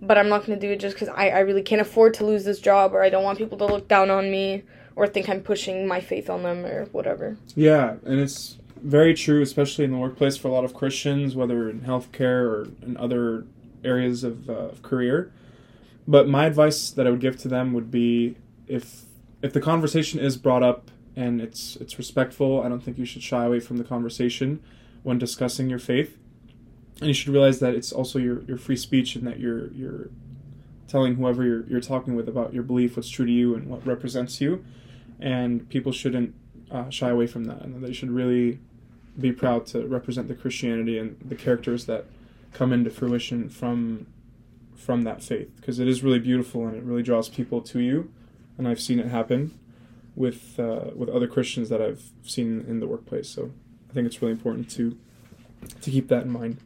but 0.00 0.18
I'm 0.18 0.28
not 0.28 0.46
going 0.46 0.58
to 0.58 0.66
do 0.66 0.72
it 0.72 0.80
just 0.80 0.96
because 0.96 1.08
I, 1.08 1.28
I 1.28 1.38
really 1.40 1.62
can't 1.62 1.80
afford 1.80 2.14
to 2.14 2.26
lose 2.26 2.44
this 2.44 2.60
job 2.60 2.92
or 2.92 3.02
I 3.02 3.08
don't 3.08 3.24
want 3.24 3.38
people 3.38 3.58
to 3.58 3.66
look 3.66 3.88
down 3.88 4.10
on 4.10 4.30
me 4.30 4.62
or 4.94 5.06
think 5.06 5.28
I'm 5.28 5.42
pushing 5.42 5.86
my 5.86 6.00
faith 6.00 6.30
on 6.30 6.42
them 6.42 6.64
or 6.64 6.86
whatever. 6.86 7.36
Yeah, 7.54 7.96
and 8.04 8.20
it's 8.20 8.58
very 8.86 9.14
true, 9.14 9.42
especially 9.42 9.84
in 9.84 9.90
the 9.90 9.98
workplace 9.98 10.36
for 10.36 10.46
a 10.46 10.52
lot 10.52 10.64
of 10.64 10.72
Christians, 10.72 11.34
whether 11.34 11.68
in 11.68 11.80
healthcare 11.80 12.48
or 12.48 12.68
in 12.82 12.96
other 12.96 13.44
areas 13.84 14.22
of, 14.22 14.48
uh, 14.48 14.52
of 14.52 14.82
career. 14.82 15.32
but 16.06 16.28
my 16.28 16.46
advice 16.46 16.90
that 16.90 17.06
I 17.06 17.10
would 17.10 17.20
give 17.20 17.36
to 17.38 17.48
them 17.48 17.72
would 17.72 17.90
be 17.90 18.36
if 18.68 19.02
if 19.42 19.52
the 19.52 19.60
conversation 19.60 20.18
is 20.20 20.36
brought 20.36 20.62
up 20.62 20.90
and 21.16 21.40
it's 21.40 21.76
it's 21.76 21.98
respectful, 21.98 22.62
I 22.62 22.68
don't 22.68 22.82
think 22.82 22.96
you 22.96 23.04
should 23.04 23.22
shy 23.22 23.44
away 23.44 23.60
from 23.60 23.76
the 23.76 23.84
conversation 23.84 24.62
when 25.02 25.18
discussing 25.18 25.68
your 25.68 25.78
faith. 25.78 26.16
And 27.00 27.08
you 27.08 27.14
should 27.14 27.32
realize 27.32 27.58
that 27.58 27.74
it's 27.74 27.92
also 27.92 28.18
your, 28.18 28.42
your 28.44 28.56
free 28.56 28.76
speech 28.76 29.16
and 29.16 29.26
that 29.26 29.38
you're 29.40 29.72
you're 29.72 30.10
telling 30.88 31.16
whoever 31.16 31.42
you're, 31.44 31.66
you're 31.66 31.80
talking 31.80 32.14
with 32.14 32.28
about 32.28 32.54
your 32.54 32.62
belief, 32.62 32.96
what's 32.96 33.08
true 33.08 33.26
to 33.26 33.32
you, 33.32 33.56
and 33.56 33.66
what 33.68 33.84
represents 33.84 34.40
you. 34.40 34.64
And 35.18 35.68
people 35.68 35.90
shouldn't 35.90 36.34
uh, 36.70 36.88
shy 36.90 37.10
away 37.10 37.26
from 37.26 37.44
that, 37.46 37.62
and 37.62 37.82
they 37.82 37.92
should 37.92 38.10
really 38.10 38.60
be 39.18 39.32
proud 39.32 39.66
to 39.68 39.86
represent 39.86 40.28
the 40.28 40.34
Christianity 40.34 40.98
and 40.98 41.16
the 41.24 41.34
characters 41.34 41.86
that 41.86 42.04
come 42.52 42.72
into 42.72 42.90
fruition 42.90 43.48
from 43.48 44.06
from 44.76 45.02
that 45.02 45.22
faith, 45.22 45.50
because 45.56 45.78
it 45.78 45.88
is 45.88 46.02
really 46.04 46.18
beautiful 46.18 46.66
and 46.66 46.76
it 46.76 46.82
really 46.84 47.02
draws 47.02 47.28
people 47.28 47.60
to 47.60 47.80
you. 47.80 48.10
And 48.58 48.68
I've 48.68 48.80
seen 48.80 48.98
it 49.00 49.06
happen 49.08 49.58
with 50.14 50.58
uh, 50.58 50.90
with 50.94 51.08
other 51.08 51.26
Christians 51.26 51.68
that 51.70 51.80
I've 51.82 52.02
seen 52.22 52.64
in 52.68 52.80
the 52.80 52.86
workplace. 52.86 53.28
So 53.28 53.50
I 53.90 53.92
think 53.94 54.06
it's 54.06 54.20
really 54.22 54.32
important 54.32 54.70
to 54.72 54.96
to 55.80 55.90
keep 55.90 56.08
that 56.08 56.24
in 56.24 56.30
mind. 56.30 56.58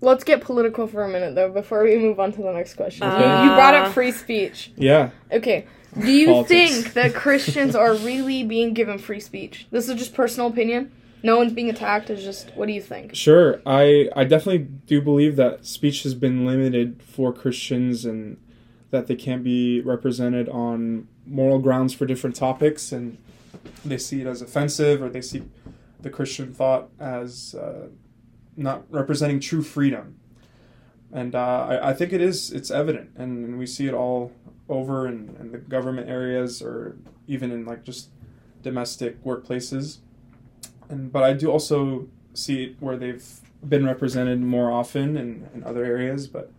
Let's 0.00 0.24
get 0.24 0.40
political 0.42 0.86
for 0.86 1.04
a 1.04 1.08
minute 1.08 1.34
though 1.34 1.50
before 1.50 1.82
we 1.84 1.96
move 1.96 2.20
on 2.20 2.32
to 2.32 2.42
the 2.42 2.52
next 2.52 2.74
question. 2.74 3.06
Okay. 3.06 3.42
you 3.44 3.48
brought 3.50 3.74
Uh. 3.74 3.78
up 3.78 3.92
free 3.92 4.12
speech. 4.12 4.70
Yeah. 4.76 5.10
Okay. 5.32 5.66
Do 5.98 6.12
you 6.12 6.26
Politics. 6.26 6.72
think 6.82 6.92
that 6.94 7.14
Christians 7.14 7.74
are 7.74 7.94
really 7.94 8.44
being 8.44 8.74
given 8.74 8.98
free 8.98 9.20
speech? 9.20 9.66
This 9.70 9.88
is 9.88 9.94
just 9.96 10.12
personal 10.14 10.48
opinion. 10.48 10.92
No 11.22 11.38
one's 11.38 11.52
being 11.52 11.70
attacked. 11.70 12.10
is 12.10 12.22
just 12.22 12.50
what 12.54 12.66
do 12.66 12.72
you 12.72 12.80
think? 12.80 13.14
Sure, 13.14 13.60
I 13.66 14.08
I 14.14 14.24
definitely 14.24 14.68
do 14.86 15.00
believe 15.00 15.36
that 15.36 15.66
speech 15.66 16.02
has 16.02 16.14
been 16.14 16.46
limited 16.46 17.02
for 17.02 17.32
Christians 17.32 18.04
and 18.04 18.38
that 18.90 19.06
they 19.06 19.16
can't 19.16 19.42
be 19.42 19.80
represented 19.80 20.48
on 20.48 21.08
moral 21.26 21.58
grounds 21.58 21.92
for 21.92 22.06
different 22.06 22.36
topics, 22.36 22.92
and 22.92 23.18
they 23.84 23.98
see 23.98 24.20
it 24.20 24.26
as 24.26 24.42
offensive 24.42 25.02
or 25.02 25.08
they 25.08 25.22
see 25.22 25.42
the 26.00 26.10
Christian 26.10 26.52
thought 26.52 26.88
as 27.00 27.54
uh, 27.54 27.88
not 28.56 28.84
representing 28.90 29.40
true 29.40 29.62
freedom. 29.62 30.18
And 31.12 31.34
uh, 31.34 31.66
I, 31.68 31.90
I 31.90 31.92
think 31.94 32.12
it 32.12 32.20
is 32.20 32.52
it's 32.52 32.70
evident, 32.70 33.10
and, 33.16 33.44
and 33.44 33.58
we 33.58 33.66
see 33.66 33.86
it 33.88 33.94
all 33.94 34.32
over 34.68 35.06
in, 35.06 35.36
in 35.40 35.52
the 35.52 35.58
government 35.58 36.08
areas 36.08 36.60
or 36.60 36.96
even 37.26 37.50
in 37.50 37.64
like 37.64 37.84
just 37.84 38.10
domestic 38.62 39.22
workplaces 39.24 39.98
and 40.88 41.12
but 41.12 41.22
I 41.22 41.32
do 41.32 41.50
also 41.50 42.08
see 42.34 42.64
it 42.64 42.76
where 42.80 42.96
they've 42.96 43.24
been 43.66 43.86
represented 43.86 44.40
more 44.40 44.70
often 44.70 45.16
in, 45.16 45.48
in 45.54 45.64
other 45.64 45.84
areas. 45.84 46.26
But 46.26 46.50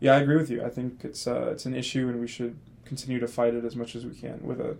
yeah, 0.00 0.14
I 0.14 0.20
agree 0.20 0.36
with 0.36 0.50
you. 0.50 0.64
I 0.64 0.70
think 0.70 1.00
it's 1.04 1.26
uh, 1.26 1.50
it's 1.52 1.66
an 1.66 1.74
issue, 1.74 2.08
and 2.08 2.20
we 2.20 2.26
should 2.26 2.56
continue 2.84 3.20
to 3.20 3.28
fight 3.28 3.54
it 3.54 3.64
as 3.64 3.76
much 3.76 3.94
as 3.94 4.04
we 4.04 4.14
can 4.14 4.40
with 4.42 4.60
a 4.60 4.76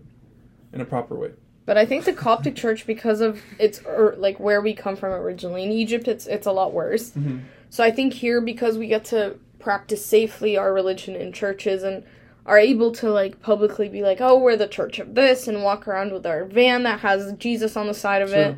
in 0.73 0.81
a 0.81 0.85
proper 0.85 1.15
way. 1.15 1.33
But 1.67 1.77
I 1.77 1.87
think 1.87 2.05
the 2.05 2.13
Coptic 2.13 2.57
Church, 2.57 2.87
because 2.87 3.21
of 3.21 3.41
its 3.59 3.81
er, 3.87 4.15
like 4.19 4.41
where 4.41 4.61
we 4.61 4.75
come 4.75 4.97
from 4.97 5.13
originally 5.13 5.63
in 5.63 5.71
Egypt, 5.71 6.09
it's 6.09 6.27
it's 6.27 6.47
a 6.47 6.53
lot 6.53 6.73
worse. 6.73 7.11
Mm-hmm. 7.11 7.39
So 7.69 7.85
I 7.85 7.91
think 7.91 8.15
here, 8.15 8.41
because 8.41 8.77
we 8.77 8.89
get 8.89 9.05
to 9.07 9.39
practice 9.59 10.05
safely 10.05 10.57
our 10.57 10.73
religion 10.73 11.15
in 11.15 11.33
churches 11.33 11.83
and 11.83 12.03
are 12.47 12.59
able 12.59 12.91
to 12.91 13.11
like 13.11 13.41
publicly 13.41 13.89
be 13.89 14.03
like, 14.03 14.21
oh, 14.21 14.39
we're 14.39 14.57
the 14.57 14.67
church 14.67 14.99
of 14.99 15.15
this, 15.15 15.47
and 15.47 15.63
walk 15.63 15.87
around 15.87 16.13
with 16.13 16.27
our 16.27 16.45
van 16.45 16.83
that 16.83 17.01
has 17.01 17.33
Jesus 17.35 17.77
on 17.77 17.87
the 17.87 17.95
side 17.95 18.23
of 18.23 18.33
it. 18.33 18.57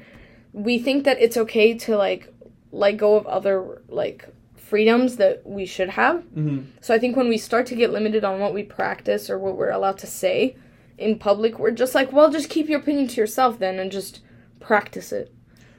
We 0.52 0.78
think 0.78 1.04
that 1.04 1.21
it's 1.21 1.37
okay 1.37 1.75
to 1.78 1.97
like 1.97 2.32
let 2.73 2.97
go 2.97 3.16
of 3.16 3.26
other 3.26 3.82
like 3.88 4.28
freedoms 4.56 5.16
that 5.16 5.47
we 5.47 5.66
should 5.66 5.90
have. 5.90 6.23
Mm-hmm. 6.35 6.61
So 6.80 6.94
I 6.94 6.99
think 6.99 7.16
when 7.16 7.28
we 7.28 7.37
start 7.37 7.66
to 7.66 7.75
get 7.75 7.92
limited 7.92 8.25
on 8.25 8.40
what 8.40 8.54
we 8.54 8.62
practice 8.62 9.28
or 9.28 9.38
what 9.38 9.56
we're 9.56 9.71
allowed 9.71 9.99
to 9.99 10.06
say 10.06 10.56
in 10.97 11.18
public, 11.18 11.59
we're 11.59 11.73
just 11.73 11.94
like, 11.94 12.12
well, 12.12 12.30
just 12.30 12.49
keep 12.49 12.68
your 12.68 12.80
opinion 12.80 13.09
to 13.09 13.21
yourself 13.21 13.59
then 13.59 13.78
and 13.78 13.92
just 13.92 14.21
practice 14.61 15.12
it. 15.12 15.32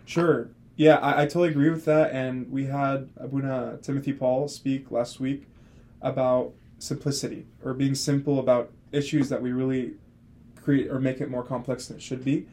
Sure. 0.05 0.49
Yeah, 0.75 0.97
I, 0.97 1.23
I 1.23 1.25
totally 1.25 1.49
agree 1.49 1.69
with 1.69 1.85
that. 1.85 2.11
And 2.11 2.51
we 2.51 2.65
had 2.65 3.09
Abuna 3.17 3.79
Timothy 3.81 4.13
Paul 4.13 4.47
speak 4.47 4.91
last 4.91 5.19
week 5.19 5.47
about 6.01 6.53
simplicity 6.77 7.47
or 7.63 7.73
being 7.73 7.95
simple 7.95 8.39
about 8.39 8.71
issues 8.91 9.29
that 9.29 9.41
we 9.41 9.51
really 9.51 9.93
create 10.61 10.89
or 10.89 10.99
make 10.99 11.19
it 11.21 11.29
more 11.29 11.43
complex 11.43 11.87
than 11.87 11.97
it 11.97 12.03
should 12.03 12.23
be. 12.23 12.45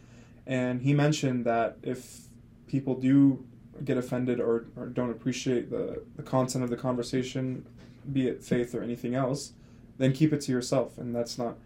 And 0.47 0.83
he 0.83 0.95
mentioned 0.95 1.45
that 1.45 1.77
if 1.83 2.23
people 2.67 2.95
do 2.95 3.45
get 3.85 3.97
offended 3.97 4.41
or, 4.41 4.67
or 4.77 4.87
don't 4.87 5.11
appreciate 5.11 5.71
the, 5.71 6.03
the 6.17 6.23
content 6.23 6.65
of 6.65 6.71
the 6.71 6.77
conversation, 6.77 7.67
be 8.13 8.29
it 8.29 8.43
faith 8.43 8.75
or 8.75 8.83
anything 8.83 9.15
else, 9.15 9.53
then 9.99 10.13
keep 10.13 10.33
it 10.33 10.41
to 10.43 10.53
yourself. 10.53 10.99
And 10.99 11.15
that's 11.15 11.39
not 11.39 11.57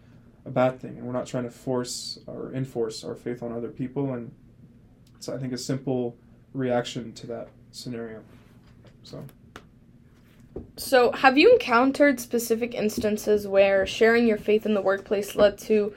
a 0.45 0.49
bad 0.49 0.79
thing. 0.79 0.97
And 0.97 1.05
we're 1.05 1.13
not 1.13 1.25
trying 1.25 1.45
to 1.45 1.51
force 1.51 2.19
or 2.27 2.53
enforce 2.53 3.03
our 3.03 3.15
faith 3.15 3.41
on 3.41 3.51
other 3.51 3.69
people. 3.69 4.13
And 4.13 4.31
so 5.19 5.33
I 5.33 5.37
think 5.37 5.53
a 5.53 5.57
simple 5.57 6.15
reaction 6.53 7.13
to 7.13 7.27
that 7.27 7.49
scenario. 7.71 8.21
So 9.03 9.23
So, 10.77 11.11
have 11.11 11.37
you 11.37 11.51
encountered 11.51 12.19
specific 12.19 12.73
instances 12.73 13.47
where 13.47 13.85
sharing 13.85 14.27
your 14.27 14.37
faith 14.37 14.65
in 14.65 14.73
the 14.73 14.81
workplace 14.81 15.35
led 15.35 15.57
to 15.59 15.93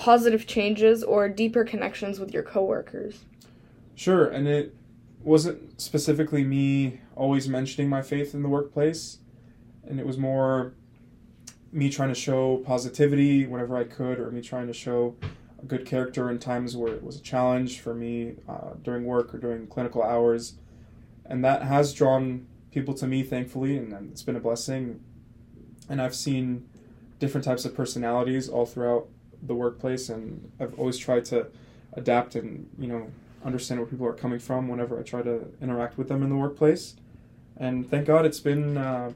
positive 0.00 0.46
changes 0.46 1.04
or 1.04 1.28
deeper 1.28 1.62
connections 1.62 2.18
with 2.18 2.32
your 2.32 2.42
coworkers? 2.42 3.26
sure, 3.94 4.26
and 4.28 4.48
it 4.48 4.74
wasn't 5.22 5.78
specifically 5.78 6.42
me 6.42 6.98
always 7.14 7.46
mentioning 7.46 7.86
my 7.86 8.00
faith 8.00 8.32
in 8.32 8.42
the 8.42 8.48
workplace, 8.48 9.18
and 9.86 10.00
it 10.00 10.06
was 10.06 10.16
more 10.16 10.72
me 11.70 11.90
trying 11.90 12.08
to 12.08 12.14
show 12.14 12.56
positivity 12.64 13.46
whenever 13.46 13.76
I 13.76 13.84
could, 13.84 14.18
or 14.18 14.30
me 14.30 14.40
trying 14.40 14.68
to 14.68 14.72
show 14.72 15.16
a 15.62 15.66
good 15.66 15.84
character 15.84 16.30
in 16.30 16.38
times 16.38 16.78
where 16.78 16.94
it 16.94 17.02
was 17.02 17.16
a 17.16 17.20
challenge 17.20 17.80
for 17.80 17.94
me 17.94 18.36
uh, 18.48 18.70
during 18.82 19.04
work 19.04 19.34
or 19.34 19.38
during 19.38 19.66
clinical 19.66 20.02
hours, 20.02 20.54
and 21.26 21.44
that 21.44 21.62
has 21.64 21.92
drawn 21.92 22.46
people 22.70 22.94
to 22.94 23.06
me, 23.06 23.22
thankfully, 23.22 23.76
and 23.76 23.92
and 23.92 24.10
it's 24.10 24.22
been 24.22 24.36
a 24.36 24.40
blessing. 24.40 25.04
And 25.90 26.00
I've 26.00 26.14
seen 26.14 26.66
different 27.18 27.44
types 27.44 27.66
of 27.66 27.74
personalities 27.74 28.48
all 28.48 28.64
throughout 28.64 29.08
the 29.42 29.54
workplace, 29.54 30.08
and 30.08 30.50
I've 30.60 30.78
always 30.78 30.98
tried 30.98 31.24
to 31.26 31.48
adapt 31.94 32.34
and 32.34 32.68
you 32.78 32.86
know 32.86 33.10
understand 33.44 33.80
where 33.80 33.88
people 33.88 34.06
are 34.06 34.12
coming 34.12 34.38
from 34.38 34.68
whenever 34.68 34.98
I 34.98 35.02
try 35.02 35.22
to 35.22 35.46
interact 35.60 35.96
with 35.98 36.08
them 36.08 36.22
in 36.22 36.28
the 36.28 36.36
workplace. 36.36 36.94
And 37.56 37.88
thank 37.88 38.06
God 38.06 38.24
it's 38.26 38.40
been, 38.40 38.76
uh, 38.76 39.12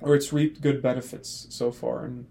or 0.00 0.14
it's 0.14 0.32
reaped 0.32 0.60
good 0.60 0.82
benefits 0.82 1.46
so 1.50 1.70
far. 1.70 2.04
And 2.04 2.26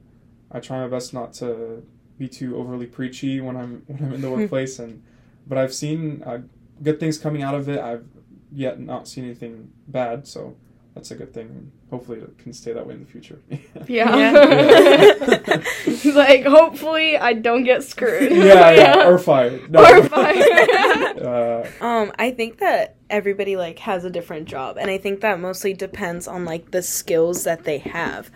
I 0.51 0.60
try 0.60 0.79
my 0.79 0.88
best 0.88 1.13
not 1.13 1.33
to 1.36 1.83
be 2.17 2.27
too 2.27 2.57
overly 2.57 2.86
preachy 2.86 3.41
when 3.41 3.57
I'm 3.57 3.83
when 3.88 4.03
I'm 4.03 4.13
in 4.13 4.22
the 4.22 4.31
workplace. 4.36 4.79
And 4.79 5.03
but 5.48 5.57
I've 5.57 5.74
seen 5.74 6.24
uh, 6.25 6.41
good 6.81 7.00
things 7.00 7.17
coming 7.17 7.43
out 7.43 7.55
of 7.55 7.67
it. 7.69 7.79
I've 7.79 8.05
yet 8.51 8.79
not 8.79 9.07
seen 9.07 9.25
anything 9.25 9.72
bad, 9.88 10.27
so 10.27 10.55
that's 10.95 11.12
a 11.12 11.15
good 11.15 11.33
thing. 11.33 11.47
And 11.47 11.71
hopefully 11.89 12.19
it 12.19 12.38
can 12.38 12.53
stay 12.53 12.71
that 12.73 12.85
way 12.85 12.93
in 12.95 13.00
the 13.01 13.05
future. 13.09 13.39
Yeah. 13.88 14.15
like, 16.15 16.45
hopefully, 16.45 17.17
I 17.17 17.33
don't 17.33 17.63
get 17.63 17.83
screwed. 17.83 18.31
yeah, 18.31 18.71
yeah, 18.71 19.07
or 19.07 19.17
fired. 19.17 19.71
No. 19.71 19.81
Or 19.81 20.03
fired. 20.03 21.19
uh, 21.21 21.63
Um, 21.81 22.12
I 22.17 22.31
think 22.31 22.59
that 22.59 22.95
everybody 23.09 23.55
like 23.55 23.79
has 23.79 24.05
a 24.05 24.09
different 24.09 24.47
job, 24.47 24.77
and 24.77 24.89
I 24.89 24.97
think 24.97 25.21
that 25.21 25.39
mostly 25.39 25.73
depends 25.73 26.27
on 26.27 26.45
like 26.45 26.71
the 26.71 26.81
skills 26.81 27.43
that 27.43 27.63
they 27.63 27.79
have. 27.79 28.31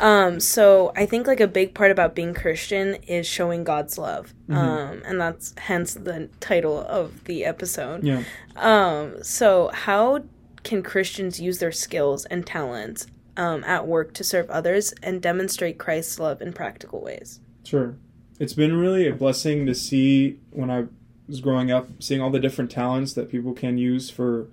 Um, 0.00 0.40
so 0.40 0.92
I 0.96 1.06
think 1.06 1.26
like 1.26 1.40
a 1.40 1.48
big 1.48 1.74
part 1.74 1.90
about 1.90 2.14
being 2.14 2.34
Christian 2.34 2.94
is 3.06 3.26
showing 3.26 3.64
God's 3.64 3.96
love, 3.98 4.34
um, 4.50 5.02
and 5.06 5.20
that's 5.20 5.54
hence 5.58 5.94
the 5.94 6.28
title 6.40 6.78
of 6.86 7.24
the 7.24 7.44
episode. 7.44 8.02
yeah. 8.04 8.22
Um, 8.56 9.22
so 9.22 9.70
how 9.72 10.24
can 10.62 10.82
Christians 10.82 11.40
use 11.40 11.58
their 11.58 11.72
skills 11.72 12.24
and 12.26 12.46
talents 12.46 13.06
um, 13.36 13.64
at 13.64 13.86
work 13.86 14.12
to 14.14 14.24
serve 14.24 14.50
others 14.50 14.92
and 15.02 15.22
demonstrate 15.22 15.78
Christ's 15.78 16.18
love 16.18 16.42
in 16.42 16.52
practical 16.52 17.00
ways? 17.00 17.40
Sure. 17.64 17.96
It's 18.38 18.54
been 18.54 18.76
really 18.76 19.06
a 19.06 19.14
blessing 19.14 19.66
to 19.66 19.74
see 19.74 20.38
when 20.50 20.70
I 20.70 20.86
was 21.28 21.40
growing 21.40 21.70
up, 21.70 21.88
seeing 22.00 22.20
all 22.20 22.30
the 22.30 22.40
different 22.40 22.70
talents 22.70 23.12
that 23.14 23.30
people 23.30 23.52
can 23.52 23.78
use 23.78 24.10
for 24.10 24.48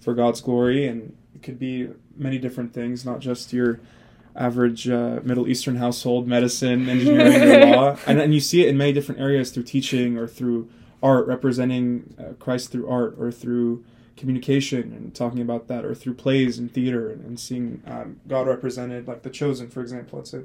for 0.00 0.14
God's 0.14 0.40
glory, 0.40 0.86
and 0.86 1.16
it 1.34 1.42
could 1.42 1.58
be 1.58 1.88
many 2.16 2.38
different 2.38 2.72
things, 2.72 3.04
not 3.04 3.18
just 3.18 3.52
your 3.52 3.80
average 4.36 4.88
uh, 4.88 5.20
Middle 5.24 5.48
Eastern 5.48 5.76
household, 5.76 6.28
medicine, 6.28 6.88
engineering, 6.88 7.62
or 7.62 7.66
law, 7.76 7.96
and 8.06 8.20
and 8.20 8.34
you 8.34 8.40
see 8.40 8.62
it 8.62 8.68
in 8.68 8.76
many 8.76 8.92
different 8.92 9.20
areas 9.20 9.50
through 9.50 9.64
teaching 9.64 10.16
or 10.16 10.26
through 10.26 10.68
art, 11.02 11.26
representing 11.26 12.14
uh, 12.18 12.34
Christ 12.34 12.70
through 12.70 12.88
art, 12.88 13.16
or 13.18 13.32
through 13.32 13.84
communication 14.18 14.92
and 14.92 15.14
talking 15.14 15.40
about 15.40 15.68
that, 15.68 15.84
or 15.84 15.94
through 15.94 16.14
plays 16.14 16.58
and 16.58 16.72
theater, 16.72 17.10
and, 17.10 17.24
and 17.24 17.40
seeing 17.40 17.82
um, 17.86 18.20
God 18.28 18.46
represented, 18.46 19.08
like 19.08 19.22
The 19.22 19.30
Chosen, 19.30 19.68
for 19.68 19.80
example. 19.80 20.18
It's 20.18 20.34
a 20.34 20.42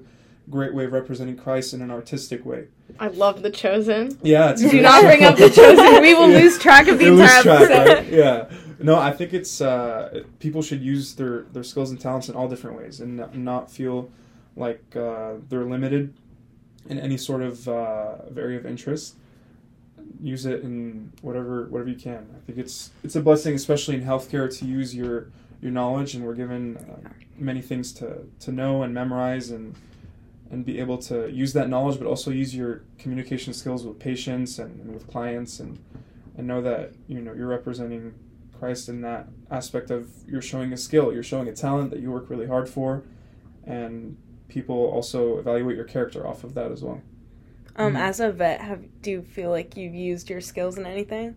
great 0.49 0.73
way 0.73 0.85
of 0.85 0.93
representing 0.93 1.37
Christ 1.37 1.73
in 1.73 1.81
an 1.81 1.91
artistic 1.91 2.45
way. 2.45 2.67
I 2.99 3.07
love 3.07 3.41
The 3.41 3.51
Chosen. 3.51 4.17
Yeah, 4.21 4.51
it's 4.51 4.61
Do 4.61 4.81
not 4.81 5.03
bring 5.03 5.23
up 5.23 5.37
The 5.37 5.49
Chosen. 5.49 6.01
We 6.01 6.13
will 6.13 6.27
lose 6.39 6.57
track 6.59 6.87
of 6.87 6.99
the 6.99 7.07
entire 7.07 7.41
track, 7.41 7.69
right? 7.69 8.07
Yeah. 8.07 8.49
No, 8.79 8.97
I 8.97 9.11
think 9.11 9.33
it's 9.33 9.61
uh, 9.61 10.23
people 10.39 10.61
should 10.61 10.81
use 10.81 11.15
their, 11.15 11.43
their 11.53 11.63
skills 11.63 11.91
and 11.91 11.99
talents 11.99 12.27
in 12.27 12.35
all 12.35 12.49
different 12.49 12.77
ways 12.77 12.99
and 12.99 13.17
not, 13.17 13.35
not 13.35 13.71
feel 13.71 14.11
like 14.55 14.83
uh, 14.95 15.35
they're 15.49 15.63
limited 15.63 16.13
in 16.89 16.99
any 16.99 17.17
sort 17.17 17.41
of 17.41 17.67
uh, 17.67 18.15
area 18.35 18.57
of 18.57 18.65
interest. 18.65 19.15
Use 20.23 20.45
it 20.45 20.63
in 20.63 21.11
whatever 21.21 21.65
whatever 21.65 21.89
you 21.89 21.97
can. 21.97 22.25
I 22.33 22.39
think 22.45 22.57
it's 22.57 22.91
it's 23.03 23.17
a 23.17 23.21
blessing, 23.21 23.55
especially 23.55 23.95
in 23.95 24.03
healthcare, 24.03 24.47
to 24.57 24.65
use 24.65 24.95
your 24.95 25.27
your 25.61 25.71
knowledge, 25.71 26.15
and 26.15 26.25
we're 26.25 26.33
given 26.33 26.77
uh, 26.77 27.09
many 27.35 27.61
things 27.61 27.91
to 27.95 28.19
to 28.39 28.51
know 28.53 28.83
and 28.83 28.93
memorize 28.93 29.51
and 29.51 29.75
and 30.49 30.65
be 30.65 30.79
able 30.79 30.97
to 30.99 31.29
use 31.29 31.51
that 31.53 31.67
knowledge, 31.67 31.97
but 31.99 32.07
also 32.07 32.31
use 32.31 32.55
your 32.55 32.83
communication 32.97 33.53
skills 33.53 33.85
with 33.85 33.99
patients 33.99 34.59
and, 34.59 34.79
and 34.79 34.93
with 34.93 35.07
clients, 35.07 35.59
and 35.59 35.83
and 36.37 36.47
know 36.47 36.61
that 36.61 36.93
you 37.07 37.19
know 37.19 37.33
you're 37.33 37.47
representing 37.47 38.13
Christ 38.57 38.87
in 38.87 39.01
that 39.01 39.27
aspect 39.51 39.91
of 39.91 40.09
you're 40.25 40.41
showing 40.41 40.71
a 40.71 40.77
skill, 40.77 41.11
you're 41.11 41.21
showing 41.21 41.49
a 41.49 41.53
talent 41.53 41.89
that 41.91 41.99
you 41.99 42.09
work 42.11 42.29
really 42.29 42.47
hard 42.47 42.69
for, 42.69 43.03
and 43.65 44.15
people 44.47 44.75
also 44.75 45.37
evaluate 45.37 45.75
your 45.75 45.85
character 45.85 46.25
off 46.25 46.45
of 46.45 46.53
that 46.53 46.71
as 46.71 46.81
well. 46.81 47.01
Um, 47.75 47.93
Mhm. 47.93 47.99
as 47.99 48.19
a 48.19 48.31
vet, 48.31 48.61
have 48.61 48.83
do 49.01 49.11
you 49.11 49.21
feel 49.23 49.49
like 49.49 49.75
you've 49.75 49.95
used 49.95 50.29
your 50.29 50.41
skills 50.41 50.77
in 50.77 50.85
anything? 50.85 51.35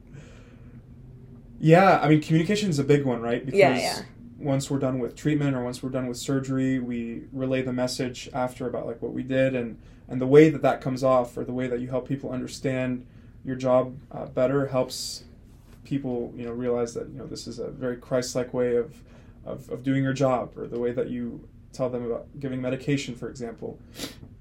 Yeah, 1.58 1.98
I 2.02 2.08
mean, 2.08 2.20
communication 2.20 2.68
is 2.68 2.78
a 2.78 2.84
big 2.84 3.04
one, 3.04 3.22
right? 3.22 3.44
Because 3.44 3.58
Yeah, 3.58 3.76
yeah. 3.78 4.02
once 4.38 4.70
we're 4.70 4.78
done 4.78 4.98
with 4.98 5.16
treatment 5.16 5.56
or 5.56 5.64
once 5.64 5.82
we're 5.82 5.88
done 5.90 6.06
with 6.06 6.18
surgery, 6.18 6.78
we 6.78 7.22
relay 7.32 7.62
the 7.62 7.72
message 7.72 8.28
after 8.34 8.66
about 8.66 8.86
like 8.86 9.00
what 9.00 9.12
we 9.12 9.22
did 9.22 9.54
and 9.54 9.78
and 10.08 10.20
the 10.20 10.26
way 10.26 10.50
that 10.50 10.62
that 10.62 10.80
comes 10.80 11.02
off 11.02 11.36
or 11.36 11.44
the 11.44 11.52
way 11.52 11.66
that 11.66 11.80
you 11.80 11.88
help 11.88 12.06
people 12.06 12.30
understand 12.30 13.04
your 13.44 13.56
job 13.56 13.96
uh, 14.12 14.26
better 14.26 14.66
helps 14.66 15.24
people 15.84 16.32
you 16.36 16.44
know 16.44 16.52
realize 16.52 16.94
that 16.94 17.08
you 17.08 17.18
know 17.18 17.26
this 17.26 17.46
is 17.48 17.58
a 17.58 17.70
very 17.70 17.96
Christ-like 17.96 18.52
way 18.52 18.76
of, 18.76 19.02
of 19.44 19.68
of 19.70 19.82
doing 19.82 20.02
your 20.04 20.12
job 20.12 20.56
or 20.56 20.66
the 20.66 20.78
way 20.78 20.92
that 20.92 21.08
you 21.08 21.48
tell 21.76 21.90
them 21.90 22.04
about 22.06 22.26
giving 22.40 22.60
medication, 22.60 23.14
for 23.14 23.28
example. 23.28 23.78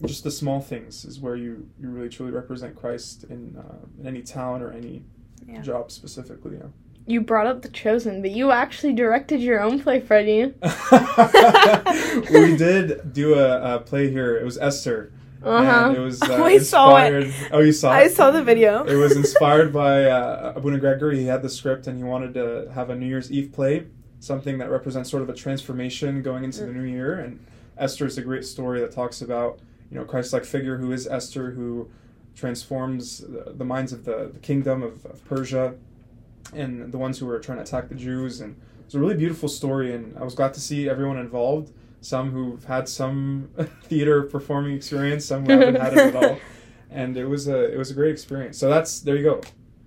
Just 0.06 0.24
the 0.24 0.32
small 0.32 0.62
things 0.62 1.06
is 1.06 1.20
where 1.20 1.36
you 1.36 1.68
you 1.82 1.90
really 1.90 2.10
truly 2.10 2.32
represent 2.32 2.76
Christ 2.76 3.26
in 3.26 3.56
uh, 3.58 3.86
in 4.00 4.08
any 4.08 4.22
town 4.22 4.62
or 4.62 4.72
any 4.72 5.04
Yeah. 5.48 5.62
job 5.62 5.92
specifically. 5.92 6.56
Yeah. 6.58 6.68
You 7.08 7.22
brought 7.22 7.46
up 7.46 7.62
The 7.62 7.70
Chosen, 7.70 8.22
but 8.24 8.32
you 8.32 8.50
actually 8.52 8.94
directed 8.94 9.40
your 9.40 9.60
own 9.62 9.80
play, 9.80 10.02
Fredy. 10.02 10.54
we 12.32 12.58
did 12.58 13.14
do 13.14 13.36
a, 13.36 13.76
a 13.76 13.80
play 13.80 14.10
here. 14.10 14.36
It 14.38 14.44
was 14.44 14.58
Esther. 14.58 15.12
Uh-huh. 15.44 15.94
it 15.96 16.00
was 16.00 16.20
uh, 16.24 16.42
We 16.44 16.58
saw 16.58 16.98
it. 16.98 17.32
Oh, 17.52 17.60
you 17.60 17.72
saw 17.72 17.92
I 17.92 18.02
it? 18.02 18.06
I 18.06 18.08
saw 18.08 18.32
the 18.32 18.44
video. 18.44 18.84
It 18.86 18.96
was 18.96 19.16
inspired 19.16 19.72
by 19.72 20.06
uh, 20.06 20.54
Abuna 20.56 20.80
Gregory. 20.80 21.20
He 21.20 21.28
had 21.28 21.44
the 21.44 21.50
script 21.50 21.86
and 21.86 21.96
he 21.98 22.04
wanted 22.04 22.34
to 22.34 22.72
have 22.74 22.90
a 22.90 22.96
New 22.96 23.06
Year's 23.06 23.32
Eve 23.32 23.52
play, 23.54 23.86
something 24.20 24.58
that 24.58 24.70
represents 24.70 25.10
sort 25.10 25.24
of 25.24 25.30
a 25.30 25.34
transformation 25.34 26.22
going 26.22 26.44
into 26.44 26.62
the 26.62 26.72
mm. 26.72 26.76
new 26.76 26.84
year. 26.84 27.20
And 27.20 27.46
Esther 27.78 28.06
is 28.06 28.18
a 28.18 28.22
great 28.22 28.46
story 28.46 28.80
that 28.82 28.92
talks 28.92 29.22
about, 29.22 29.60
you 29.92 29.98
know, 29.98 30.06
Christ-like 30.06 30.46
figure 30.46 30.78
who 30.78 30.92
is 30.92 31.08
Esther, 31.08 31.52
who 31.52 31.90
transforms 32.36 33.20
the, 33.20 33.54
the 33.56 33.66
minds 33.66 33.94
of 33.94 34.06
the, 34.06 34.32
the 34.34 34.40
kingdom 34.40 34.84
of, 34.84 35.06
of 35.06 35.24
Persia 35.26 35.76
and 36.54 36.92
the 36.92 36.98
ones 36.98 37.20
who 37.20 37.26
were 37.26 37.40
trying 37.40 37.58
to 37.58 37.64
attack 37.64 37.90
the 37.90 37.96
Jews. 37.96 38.42
And 38.42 38.56
it's 38.86 38.96
a 38.96 39.00
really 39.00 39.16
beautiful 39.16 39.50
story. 39.50 39.94
And 39.94 40.18
I 40.18 40.24
was 40.24 40.36
glad 40.36 40.54
to 40.56 40.60
see 40.60 40.90
everyone 40.90 41.18
involved. 41.18 41.72
Some 42.02 42.32
who've 42.32 42.64
had 42.66 42.88
some 42.88 43.50
theater 43.84 44.24
performing 44.24 44.76
experience, 44.76 45.26
some 45.26 45.46
who 45.46 45.52
haven't 45.54 45.82
had 45.82 45.94
it 45.94 46.16
at 46.16 46.16
all. 46.16 46.40
And 46.92 47.18
it 47.18 47.26
was 47.26 47.50
a 47.50 47.74
it 47.74 47.78
was 47.78 47.92
a 47.92 47.94
great 47.94 48.12
experience. 48.12 48.58
So 48.58 48.70
that's 48.70 49.02
there 49.02 49.18
you 49.18 49.24
go. 49.24 49.42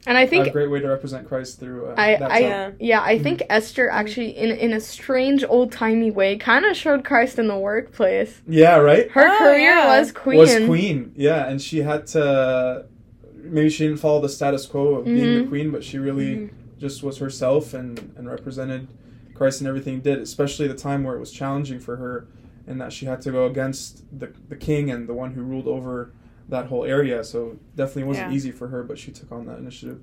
And 0.08 0.16
I 0.16 0.26
think 0.26 0.46
a 0.46 0.50
great 0.50 0.70
way 0.70 0.80
to 0.80 0.88
represent 0.88 1.28
Christ 1.28 1.60
through 1.60 1.90
uh, 1.90 1.94
I, 1.98 2.16
that 2.16 2.30
I 2.32 2.40
song. 2.40 2.76
yeah, 2.80 3.02
I 3.02 3.18
think 3.18 3.42
Esther 3.50 3.90
actually 3.90 4.30
in 4.36 4.50
in 4.50 4.72
a 4.72 4.80
strange 4.80 5.44
old 5.44 5.70
timey 5.70 6.10
way 6.10 6.36
kind 6.38 6.64
of 6.64 6.74
showed 6.76 7.04
Christ 7.04 7.38
in 7.38 7.46
the 7.46 7.58
workplace. 7.58 8.40
Yeah, 8.48 8.76
right. 8.78 9.10
Her 9.10 9.28
Oh, 9.28 9.38
career 9.38 9.58
yeah. 9.60 9.98
was 10.00 10.10
queen. 10.10 10.38
Was 10.38 10.56
queen, 10.64 11.12
yeah, 11.14 11.46
and 11.48 11.60
she 11.60 11.78
had 11.82 12.06
to. 12.08 12.86
Maybe 13.36 13.68
she 13.70 13.86
didn't 13.86 14.00
follow 14.00 14.20
the 14.20 14.28
status 14.28 14.66
quo 14.66 14.94
of 14.96 15.04
being 15.04 15.34
the 15.38 15.44
Mhm. 15.44 15.48
queen, 15.48 15.70
but 15.70 15.84
she 15.84 15.98
really 15.98 16.50
just 16.78 17.02
was 17.02 17.18
herself 17.18 17.74
and 17.74 18.12
and 18.16 18.28
represented 18.28 18.88
Christ 19.34 19.60
in 19.60 19.66
everything 19.66 20.00
did. 20.00 20.18
Especially 20.20 20.66
the 20.68 20.74
time 20.74 21.04
where 21.04 21.14
it 21.16 21.20
was 21.20 21.30
challenging 21.30 21.80
for 21.80 21.96
her, 21.96 22.26
and 22.66 22.80
that 22.80 22.92
she 22.94 23.04
had 23.06 23.20
to 23.22 23.30
go 23.30 23.44
against 23.46 24.04
the 24.18 24.30
the 24.48 24.56
king 24.56 24.90
and 24.90 25.06
the 25.06 25.14
one 25.14 25.32
who 25.34 25.42
ruled 25.42 25.68
over 25.68 26.12
that 26.48 26.66
whole 26.66 26.84
area. 26.86 27.22
So 27.22 27.58
definitely 27.76 28.04
wasn't 28.04 28.30
Yeah. 28.30 28.36
easy 28.36 28.50
for 28.50 28.68
her, 28.68 28.82
but 28.82 28.98
she 28.98 29.10
took 29.12 29.30
on 29.30 29.44
that 29.46 29.58
initiative. 29.58 30.00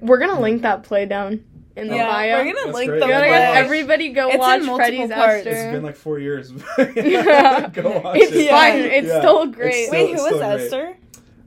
We're 0.00 0.18
gonna 0.18 0.40
link 0.40 0.62
that 0.62 0.82
play 0.84 1.06
down 1.06 1.44
in 1.76 1.88
the 1.88 1.96
yeah, 1.96 2.06
bio. 2.06 2.36
we're 2.38 2.44
gonna 2.52 2.66
That's 2.66 2.74
link 2.76 2.88
great. 2.90 3.00
the 3.00 3.06
We 3.06 3.12
gotta 3.12 3.26
get 3.26 3.50
play. 3.52 3.60
everybody 3.64 4.08
go 4.10 4.28
It's 4.28 4.38
watch 4.38 4.62
multiple 4.62 4.76
Fredy's 4.76 5.10
parts. 5.10 5.46
Esther. 5.46 5.50
It's 5.50 5.72
been 5.72 5.82
like 5.82 5.96
four 5.96 6.18
years. 6.18 6.52
Yeah. 6.94 7.68
Go 7.72 8.00
watch 8.04 8.16
it's 8.18 8.32
it. 8.32 8.44
Yeah. 8.44 8.50
fine. 8.60 8.78
It's 8.80 9.08
Yeah. 9.08 9.18
still 9.18 9.42
It's 9.42 9.56
great. 9.56 9.86
still- 9.86 9.92
Wait, 10.06 10.14
who 10.16 10.22
was 10.22 10.32
great. 10.32 10.42
Esther? 10.42 10.96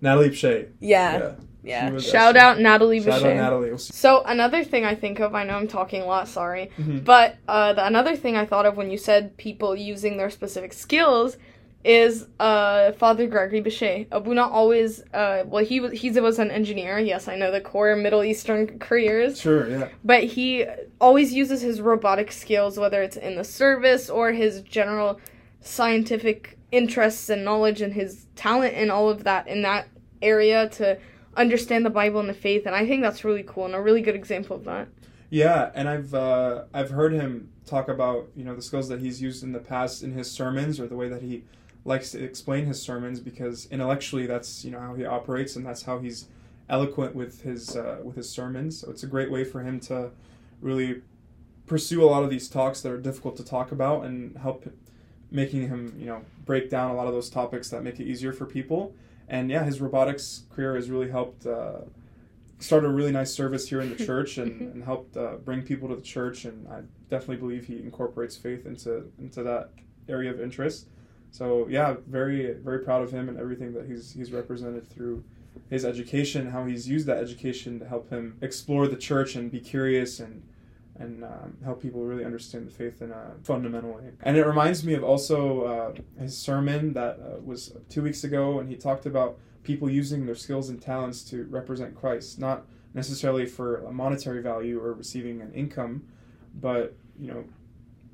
Natalie 0.01 0.29
Pshay. 0.29 0.67
Yeah, 0.79 1.31
yeah. 1.63 1.97
She 1.97 2.09
Shout 2.11 2.35
Esther. 2.35 2.39
out 2.45 2.59
Natalie 2.59 3.01
Shout 3.01 3.23
out 3.23 3.35
Natalie. 3.35 3.77
So 3.77 4.21
another 4.23 4.63
thing 4.63 4.85
I 4.85 4.95
think 4.95 5.19
of, 5.19 5.33
I 5.33 5.43
know 5.43 5.55
I'm 5.55 5.67
talking 5.67 6.01
a 6.01 6.05
lot, 6.05 6.27
sorry, 6.27 6.71
Mhm. 6.77 7.03
but 7.03 7.35
uh, 7.47 7.73
the 7.73 7.85
another 7.87 8.15
thing 8.15 8.35
I 8.37 8.45
thought 8.45 8.65
of 8.65 8.77
when 8.77 8.91
you 8.91 8.97
said 8.97 9.37
people 9.37 9.75
using 9.75 10.17
their 10.17 10.29
specific 10.29 10.73
skills 10.73 11.37
is 11.83 12.27
uh, 12.39 12.91
Father 12.93 13.27
Gregory 13.27 13.61
Bichet. 13.61 14.07
Abuna 14.11 14.47
always, 14.47 15.03
uh, 15.13 15.43
well, 15.45 15.63
he 15.63 15.79
was 15.79 15.93
he 15.93 16.09
was 16.11 16.39
an 16.39 16.51
engineer. 16.51 16.99
Yes, 16.99 17.27
I 17.27 17.35
know 17.35 17.51
the 17.51 17.61
core 17.61 17.95
Middle 17.95 18.23
Eastern 18.23 18.79
careers, 18.79 19.39
Sure, 19.39 19.69
yeah. 19.69 19.87
but 20.03 20.23
he 20.23 20.65
always 20.99 21.33
uses 21.33 21.61
his 21.61 21.79
robotic 21.81 22.31
skills, 22.31 22.77
whether 22.77 23.01
it's 23.01 23.17
in 23.17 23.35
the 23.35 23.43
service 23.43 24.09
or 24.09 24.31
his 24.31 24.61
general 24.61 25.19
scientific 25.61 26.57
interests 26.71 27.29
and 27.29 27.45
knowledge 27.45 27.81
and 27.81 27.93
his 27.93 28.25
talent 28.35 28.73
and 28.75 28.91
all 28.91 29.09
of 29.09 29.23
that 29.23 29.47
in 29.47 29.61
that 29.61 29.87
area 30.21 30.67
to 30.69 30.97
understand 31.35 31.85
the 31.85 31.89
Bible 31.89 32.19
and 32.19 32.27
the 32.27 32.33
faith. 32.33 32.65
And 32.65 32.75
I 32.75 32.85
think 32.85 33.01
that's 33.03 33.23
really 33.23 33.43
cool 33.43 33.65
and 33.65 33.75
a 33.75 33.81
really 33.81 34.01
good 34.01 34.15
example 34.15 34.55
of 34.55 34.65
that. 34.65 34.87
Yeah, 35.29 35.71
and 35.75 35.87
I've 35.87 36.13
uh, 36.13 36.63
I've 36.73 36.89
heard 36.89 37.13
him 37.13 37.49
talk 37.65 37.89
about 37.89 38.29
you 38.35 38.43
know 38.43 38.55
the 38.55 38.61
skills 38.61 38.87
that 38.89 38.99
he's 38.99 39.21
used 39.21 39.43
in 39.43 39.51
the 39.51 39.59
past 39.59 40.01
in 40.03 40.13
his 40.13 40.31
sermons 40.31 40.79
or 40.79 40.87
the 40.87 40.95
way 40.95 41.09
that 41.09 41.21
he 41.21 41.43
likes 41.87 42.11
to 42.11 42.21
explain 42.23 42.65
his 42.65 42.81
sermons 42.81 43.19
because 43.21 43.67
intellectually 43.71 44.27
that's 44.27 44.65
you 44.65 44.71
know 44.71 44.79
how 44.79 44.93
he 44.93 45.05
operates 45.05 45.55
and 45.55 45.65
that's 45.65 45.83
how 45.83 45.99
he's 45.99 46.27
eloquent 46.69 47.15
with 47.15 47.41
his 47.41 47.75
uh, 47.75 47.99
with 48.03 48.17
his 48.17 48.29
sermons. 48.29 48.81
So 48.81 48.91
it's 48.91 49.03
a 49.03 49.07
great 49.07 49.31
way 49.31 49.43
for 49.43 49.61
him 49.61 49.79
to 49.81 50.11
really 50.61 51.01
pursue 51.65 52.03
a 52.03 52.05
lot 52.05 52.23
of 52.23 52.29
these 52.29 52.49
talks 52.49 52.81
that 52.81 52.91
are 52.91 52.97
difficult 52.97 53.37
to 53.37 53.43
talk 53.43 53.71
about 53.71 54.05
and 54.05 54.37
help 54.37 54.65
making 55.31 55.67
him 55.67 55.95
you 55.97 56.05
know 56.05 56.21
break 56.45 56.69
down 56.69 56.91
a 56.91 56.93
lot 56.93 57.07
of 57.07 57.13
those 57.13 57.29
topics 57.29 57.69
that 57.69 57.83
make 57.83 57.99
it 57.99 58.03
easier 58.05 58.33
for 58.33 58.45
people. 58.45 58.93
And 59.29 59.49
yeah, 59.49 59.63
his 59.63 59.81
robotics 59.81 60.43
career 60.53 60.75
has 60.75 60.89
really 60.89 61.09
helped. 61.09 61.45
Uh, 61.45 61.79
start 62.59 62.83
a 62.83 62.89
really 62.89 63.11
nice 63.11 63.31
service 63.31 63.69
here 63.69 63.81
in 63.81 63.95
the 63.95 64.05
church 64.07 64.39
and, 64.39 64.61
and 64.73 64.83
helped 64.83 65.15
uh, 65.15 65.35
bring 65.45 65.61
people 65.61 65.87
to 65.87 65.95
the 65.95 66.01
church 66.01 66.43
and 66.45 66.67
I 66.67 66.81
definitely 67.07 67.35
believe 67.37 67.67
he 67.67 67.77
incorporates 67.77 68.35
faith 68.35 68.65
into 68.65 69.11
into 69.19 69.43
that 69.43 69.69
area 70.09 70.31
of 70.31 70.41
interest. 70.41 70.87
So 71.31 71.67
yeah, 71.69 71.95
very 72.07 72.53
very 72.53 72.79
proud 72.79 73.03
of 73.03 73.11
him 73.11 73.29
and 73.29 73.37
everything 73.37 73.73
that 73.73 73.85
he's 73.87 74.13
he's 74.13 74.31
represented 74.31 74.87
through 74.89 75.23
his 75.69 75.85
education, 75.85 76.49
how 76.49 76.65
he's 76.65 76.87
used 76.87 77.07
that 77.07 77.17
education 77.17 77.79
to 77.79 77.87
help 77.87 78.09
him 78.09 78.37
explore 78.41 78.87
the 78.87 78.95
church 78.95 79.35
and 79.35 79.51
be 79.51 79.59
curious 79.59 80.19
and 80.19 80.43
and 80.99 81.23
um, 81.23 81.57
help 81.63 81.81
people 81.81 82.03
really 82.03 82.25
understand 82.25 82.67
the 82.67 82.71
faith 82.71 83.01
in 83.01 83.11
a 83.11 83.33
fundamental 83.43 83.93
way. 83.93 84.09
And 84.23 84.35
it 84.35 84.45
reminds 84.45 84.83
me 84.83 84.95
of 84.95 85.03
also 85.03 85.61
uh, 85.63 86.21
his 86.21 86.35
sermon 86.35 86.93
that 86.93 87.19
uh, 87.19 87.39
was 87.43 87.73
two 87.87 88.01
weeks 88.01 88.23
ago, 88.23 88.59
and 88.59 88.67
he 88.67 88.75
talked 88.75 89.05
about 89.05 89.37
people 89.63 89.89
using 89.89 90.25
their 90.25 90.35
skills 90.35 90.69
and 90.69 90.81
talents 90.81 91.23
to 91.25 91.45
represent 91.51 91.93
Christ, 91.93 92.39
not 92.39 92.65
necessarily 92.93 93.45
for 93.45 93.85
a 93.85 93.91
monetary 93.91 94.41
value 94.41 94.79
or 94.79 94.93
receiving 94.93 95.41
an 95.41 95.53
income, 95.53 96.07
but 96.55 96.95
you 97.19 97.27
know, 97.27 97.43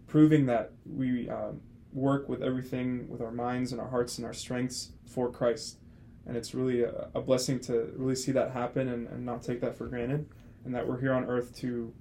proving 0.08 0.46
that 0.48 0.72
we 0.86 1.30
um, 1.30 1.62
work 1.94 2.28
with 2.28 2.42
everything 2.42 3.08
with 3.10 3.22
our 3.22 3.32
minds 3.32 3.72
and 3.72 3.80
our 3.80 3.88
hearts 3.88 4.18
and 4.18 4.26
our 4.26 4.34
strengths 4.34 4.92
for 5.06 5.32
Christ. 5.32 5.78
And 6.26 6.36
it's 6.38 6.54
really 6.54 6.84
a, 6.84 7.10
a 7.14 7.22
blessing 7.22 7.60
to 7.62 7.94
really 7.96 8.16
see 8.16 8.32
that 8.32 8.52
happen 8.52 8.88
and, 8.88 9.08
and 9.10 9.26
not 9.26 9.44
take 9.44 9.62
that 9.62 9.78
for 9.78 9.88
granted, 9.88 10.26
and 10.66 10.74
that 10.74 10.88
we're 10.88 11.00
here 11.00 11.14
on 11.14 11.26
earth 11.26 11.56
to 11.58 11.94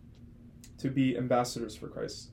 to 0.79 0.91
be 0.91 1.17
ambassadors 1.17 1.77
for 1.77 1.89
Christ. 1.89 2.31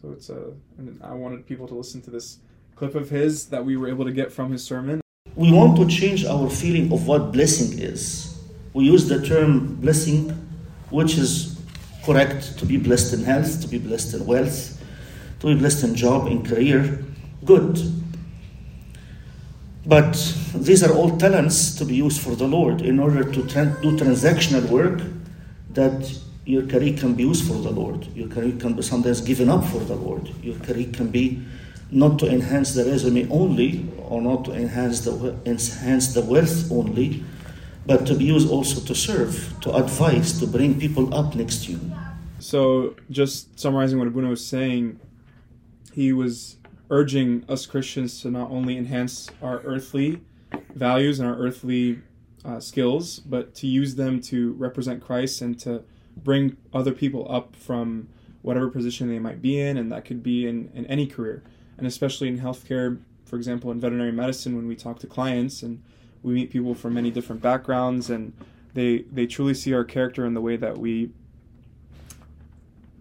So 0.00 0.12
it's 0.12 0.28
a, 0.28 0.52
and 0.76 1.00
I 1.02 1.14
wanted 1.14 1.46
people 1.46 1.66
to 1.68 1.74
listen 1.74 2.02
to 2.02 2.10
this 2.10 2.40
clip 2.74 2.94
of 2.94 3.08
his 3.08 3.46
that 3.46 3.64
we 3.64 3.76
were 3.76 3.88
able 3.88 4.04
to 4.04 4.12
get 4.12 4.30
from 4.30 4.52
his 4.52 4.62
sermon. 4.62 5.00
We 5.34 5.52
want 5.52 5.76
to 5.78 5.86
change 5.86 6.24
our 6.24 6.50
feeling 6.50 6.92
of 6.92 7.06
what 7.06 7.32
blessing 7.32 7.78
is. 7.78 8.38
We 8.74 8.84
use 8.84 9.08
the 9.08 9.24
term 9.26 9.76
blessing, 9.76 10.30
which 10.90 11.16
is 11.16 11.58
correct 12.04 12.58
to 12.58 12.66
be 12.66 12.76
blessed 12.76 13.14
in 13.14 13.24
health, 13.24 13.60
to 13.62 13.68
be 13.68 13.78
blessed 13.78 14.14
in 14.14 14.26
wealth, 14.26 14.75
to 15.40 15.54
blessed 15.56 15.84
in 15.84 15.94
job, 15.94 16.28
in 16.28 16.44
career. 16.44 17.04
Good. 17.44 17.80
But 19.86 20.14
these 20.54 20.82
are 20.82 20.92
all 20.92 21.16
talents 21.16 21.76
to 21.76 21.84
be 21.84 21.94
used 21.94 22.20
for 22.20 22.34
the 22.34 22.48
Lord 22.48 22.82
in 22.82 22.98
order 22.98 23.22
to 23.22 23.40
tran- 23.42 23.80
do 23.82 23.96
transactional 23.96 24.68
work 24.68 25.00
that 25.70 26.18
your 26.44 26.66
career 26.66 26.96
can 26.96 27.14
be 27.14 27.22
used 27.22 27.46
for 27.46 27.54
the 27.54 27.70
Lord. 27.70 28.06
Your 28.14 28.28
career 28.28 28.56
can 28.58 28.74
be 28.74 28.82
sometimes 28.82 29.20
given 29.20 29.48
up 29.48 29.64
for 29.64 29.78
the 29.78 29.94
Lord. 29.94 30.28
Your 30.42 30.58
career 30.60 30.88
can 30.92 31.08
be 31.08 31.42
not 31.90 32.18
to 32.18 32.28
enhance 32.28 32.74
the 32.74 32.84
resume 32.84 33.28
only, 33.30 33.88
or 34.08 34.20
not 34.20 34.44
to 34.46 34.52
enhance 34.52 35.00
the 35.00 35.36
enhance 35.44 36.14
the 36.14 36.22
wealth 36.22 36.70
only, 36.72 37.22
but 37.86 38.06
to 38.06 38.14
be 38.14 38.24
used 38.24 38.48
also 38.48 38.80
to 38.80 38.94
serve, 38.94 39.54
to 39.60 39.72
advise, 39.74 40.38
to 40.40 40.46
bring 40.46 40.80
people 40.80 41.14
up 41.14 41.34
next 41.36 41.64
to 41.64 41.72
you. 41.72 41.80
So, 42.38 42.96
just 43.10 43.58
summarizing 43.58 43.98
what 43.98 44.08
Abuna 44.08 44.28
was 44.28 44.44
saying, 44.44 44.98
he 45.96 46.12
was 46.12 46.58
urging 46.90 47.42
us 47.48 47.64
Christians 47.64 48.20
to 48.20 48.30
not 48.30 48.50
only 48.50 48.76
enhance 48.76 49.30
our 49.40 49.60
earthly 49.60 50.20
values 50.74 51.18
and 51.18 51.26
our 51.26 51.36
earthly 51.36 52.00
uh, 52.44 52.60
skills, 52.60 53.18
but 53.20 53.54
to 53.54 53.66
use 53.66 53.94
them 53.94 54.20
to 54.20 54.52
represent 54.52 55.02
Christ 55.02 55.40
and 55.40 55.58
to 55.60 55.82
bring 56.14 56.58
other 56.74 56.92
people 56.92 57.26
up 57.30 57.56
from 57.56 58.08
whatever 58.42 58.68
position 58.68 59.08
they 59.08 59.18
might 59.18 59.40
be 59.40 59.58
in, 59.58 59.78
and 59.78 59.90
that 59.90 60.04
could 60.04 60.22
be 60.22 60.46
in, 60.46 60.70
in 60.74 60.84
any 60.84 61.06
career. 61.06 61.42
And 61.78 61.86
especially 61.86 62.28
in 62.28 62.40
healthcare, 62.40 63.00
for 63.24 63.36
example, 63.36 63.70
in 63.70 63.80
veterinary 63.80 64.12
medicine, 64.12 64.54
when 64.54 64.68
we 64.68 64.76
talk 64.76 64.98
to 64.98 65.06
clients 65.06 65.62
and 65.62 65.82
we 66.22 66.34
meet 66.34 66.50
people 66.50 66.74
from 66.74 66.92
many 66.92 67.10
different 67.10 67.40
backgrounds, 67.40 68.10
and 68.10 68.34
they, 68.74 68.98
they 69.10 69.26
truly 69.26 69.54
see 69.54 69.72
our 69.72 69.84
character 69.84 70.26
in 70.26 70.34
the 70.34 70.42
way 70.42 70.56
that 70.56 70.76
we 70.76 71.10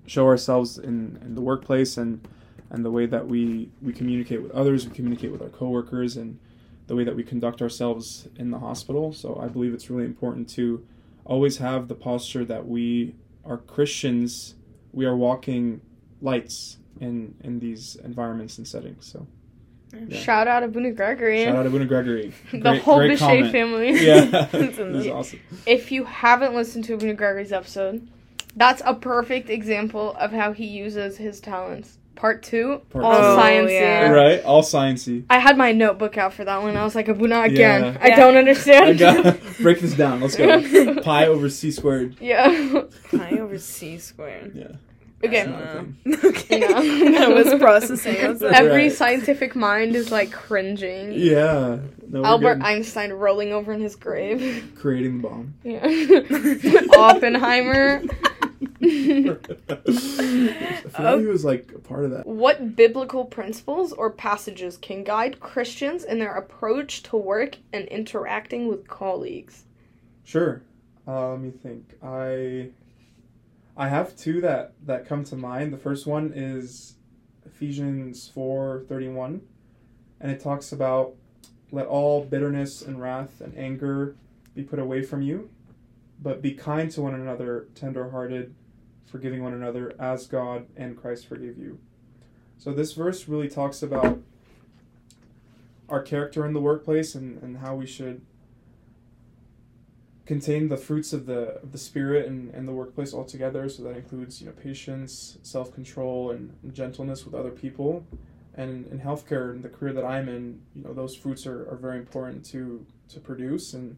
show 0.08 0.28
ourselves 0.28 0.78
in, 0.78 1.20
in 1.22 1.36
the 1.36 1.42
workplace 1.42 1.98
and 1.98 2.26
and 2.72 2.84
the 2.86 2.92
way 2.92 3.06
that 3.06 3.28
we, 3.28 3.70
we 3.82 3.94
communicate 3.94 4.42
with 4.42 4.52
others, 4.52 4.88
we 4.88 4.94
communicate 4.94 5.32
with 5.32 5.42
our 5.42 5.50
coworkers, 5.50 6.18
and 6.18 6.40
the 6.88 6.96
way 6.96 7.04
that 7.04 7.16
we 7.16 7.24
conduct 7.24 7.62
ourselves 7.62 8.28
in 8.38 8.52
the 8.52 8.60
hospital. 8.60 9.12
So 9.14 9.40
I 9.42 9.48
believe 9.48 9.74
it's 9.74 9.90
really 9.90 10.06
important 10.06 10.50
to 10.52 10.86
always 11.26 11.58
have 11.58 11.88
the 11.88 11.96
posture 11.96 12.46
that 12.46 12.68
we 12.68 13.16
are 13.46 13.58
Christians, 13.58 14.56
we 14.94 15.06
are 15.06 15.16
walking 15.16 15.82
lights 16.22 16.78
in 17.02 17.36
in 17.44 17.60
these 17.60 17.96
environments 18.04 18.58
and 18.58 18.68
settings. 18.68 19.06
So 19.06 19.28
Yeah. 20.08 20.18
Shout 20.20 20.48
out 20.48 20.62
to 20.62 20.66
Abuna 20.68 20.92
Gregory. 20.92 21.44
shout 21.44 21.56
out 21.56 21.64
to 21.64 21.70
Abuna 21.70 21.86
Gregory. 21.86 22.34
the 22.52 22.60
Great- 22.60 22.82
whole 22.82 22.98
great 22.98 23.12
Bichet 23.12 23.20
comment. 23.20 23.52
family. 23.52 23.90
Yeah, 24.06 24.48
It's 24.54 24.78
this 24.78 25.06
is 25.06 25.08
awesome. 25.08 25.40
if 25.66 25.92
you 25.92 26.04
haven't 26.06 26.54
listened 26.56 26.86
to 26.86 26.94
Abuna 26.96 27.14
Gregory's 27.14 27.52
episode, 27.52 28.08
that's 28.56 28.82
a 28.86 28.94
perfect 28.94 29.50
example 29.50 30.14
of 30.20 30.32
how 30.32 30.54
he 30.54 30.66
uses 30.66 31.18
his 31.18 31.40
talents. 31.40 31.98
Part 32.16 32.44
two, 32.44 32.82
Part 32.92 33.04
all 33.06 33.12
two. 33.14 33.42
Oh, 33.42 33.68
yeah. 33.68 34.10
Right, 34.10 34.44
all 34.44 34.64
sciencey. 34.64 35.26
I 35.30 35.40
had 35.40 35.58
my 35.58 35.72
notebook 35.74 36.18
out 36.18 36.34
for 36.34 36.46
that 36.46 36.62
one. 36.62 36.78
I 36.78 36.84
was 36.84 36.96
like, 36.96 37.08
Abuna 37.10 37.42
again. 37.42 37.84
Yeah. 37.84 37.98
I 38.02 38.08
Yeah. 38.08 38.16
don't 38.16 38.36
I 38.36 38.40
understand. 38.40 38.98
got 39.00 39.38
break 39.62 39.80
this 39.82 39.94
down. 39.94 40.22
Let's 40.22 40.36
go. 40.36 40.96
Pi 41.02 41.28
over 41.28 41.50
c 41.50 41.72
squared. 41.72 42.16
yeah. 42.22 42.84
Pi 43.12 43.32
over 43.40 43.58
c 43.60 43.98
squared. 43.98 44.54
Yeah. 44.56 44.68
Okay. 45.24 45.46
That's 45.46 45.50
not 45.50 45.62
a 45.62 46.28
Uh, 46.28 46.28
okay. 46.30 46.60
Yeah. 46.62 47.26
I 47.26 47.28
was 47.30 47.54
processing. 47.56 48.18
I 48.24 48.30
was 48.30 48.42
like, 48.42 48.54
Every 48.56 48.84
Right. 48.84 48.92
scientific 48.92 49.56
mind 49.56 49.96
is 49.96 50.12
like 50.12 50.32
cringing. 50.32 51.14
Yeah. 51.14 51.80
No, 52.08 52.24
Albert. 52.24 52.60
Einstein 52.62 53.12
rolling 53.12 53.52
over 53.52 53.74
in 53.74 53.82
his 53.82 53.96
grave. 53.96 54.72
creating 54.76 55.22
the 55.22 55.28
bomb. 55.28 55.54
Yeah. 55.64 56.98
Oppenheimer. 56.98 58.04
He 60.98 61.26
was 61.26 61.44
like 61.46 61.72
a 61.76 61.80
part 61.80 62.06
of 62.06 62.12
that. 62.12 62.26
What 62.26 62.76
biblical 62.76 63.26
principles 63.26 63.92
or 63.94 64.10
passages 64.10 64.78
can 64.78 65.04
guide 65.04 65.40
Christians 65.40 66.04
in 66.04 66.20
their 66.20 66.36
approach 66.36 67.04
to 67.04 67.18
work 67.18 67.58
and 67.74 67.86
interacting 67.88 68.68
with 68.68 68.88
colleagues? 68.88 69.66
Sure. 70.24 70.62
Uh, 71.08 71.32
let 71.32 71.40
me 71.42 71.52
think. 71.52 71.96
I 72.04 72.70
I 73.78 73.90
have 73.90 74.16
two 74.16 74.42
that 74.42 74.74
that 74.86 75.06
come 75.06 75.24
to 75.26 75.36
mind. 75.36 75.74
The 75.74 75.78
first 75.78 76.08
one 76.08 76.32
is 76.34 76.96
Ephesians 77.46 78.30
four 78.34 78.86
thirty 78.88 79.10
one, 79.10 79.42
and 80.20 80.32
it 80.32 80.40
talks 80.40 80.72
about 80.72 81.16
let 81.72 81.86
all 81.88 82.24
bitterness 82.24 82.82
and 82.82 83.02
wrath 83.02 83.42
and 83.42 83.56
anger 83.58 84.16
be 84.56 84.64
put 84.64 84.80
away 84.80 85.02
from 85.04 85.22
you, 85.22 85.50
but 86.22 86.42
be 86.42 86.54
kind 86.54 86.92
to 86.92 87.02
one 87.02 87.14
another, 87.14 87.68
tender 87.76 88.10
hearted, 88.10 88.54
forgiving 89.06 89.44
one 89.44 89.54
another 89.54 89.94
as 90.00 90.28
God 90.28 90.68
and 90.76 90.98
Christ 90.98 91.28
forgive 91.28 91.58
you. 91.58 91.80
So 92.58 92.74
this 92.74 92.94
verse 92.94 93.28
really 93.28 93.50
talks 93.50 93.84
about 93.84 94.20
our 95.90 96.02
character 96.02 96.46
in 96.46 96.54
the 96.54 96.62
workplace 96.62 97.16
and, 97.16 97.42
and 97.44 97.58
how 97.58 97.76
we 97.76 97.86
should 97.86 98.22
contain 100.26 100.70
the 100.70 100.78
fruits 100.78 101.14
of 101.14 101.28
the 101.28 101.60
of 101.62 101.72
the 101.72 101.78
spirit 101.78 102.28
and, 102.28 102.54
and 102.54 102.68
the 102.68 102.72
workplace 102.72 103.14
altogether. 103.14 103.70
So 103.70 103.84
that 103.84 103.96
includes 103.96 104.42
you 104.42 104.48
know 104.48 104.54
patience, 104.54 105.38
self 105.44 105.74
control, 105.74 106.32
and, 106.32 106.56
and 106.64 106.74
gentleness 106.74 107.26
with 107.26 107.36
other 107.36 107.52
people. 107.52 108.06
And 108.58 108.88
in 108.88 109.00
healthcare, 109.00 109.54
in 109.54 109.62
the 109.62 109.70
career 109.70 109.94
that 109.94 110.06
I'm 110.06 110.30
in, 110.30 110.62
you 110.74 110.84
know 110.84 110.94
those 110.94 111.16
fruits 111.16 111.46
are, 111.46 111.70
are 111.70 111.78
very 111.78 112.00
important 112.00 112.44
to 112.46 112.86
to 113.10 113.20
produce 113.20 113.74
and 113.74 113.98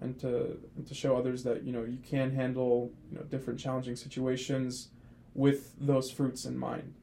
and 0.00 0.18
to 0.20 0.58
and 0.76 0.86
to 0.86 0.94
show 0.94 1.16
others 1.16 1.42
that 1.44 1.62
you 1.62 1.72
know 1.72 1.84
you 1.84 1.98
can 1.98 2.34
handle 2.34 2.90
you 3.10 3.18
know 3.18 3.24
different 3.24 3.58
challenging 3.58 3.96
situations 3.96 4.88
with 5.34 5.74
those 5.80 6.10
fruits 6.10 6.44
in 6.44 6.56
mind, 6.58 6.94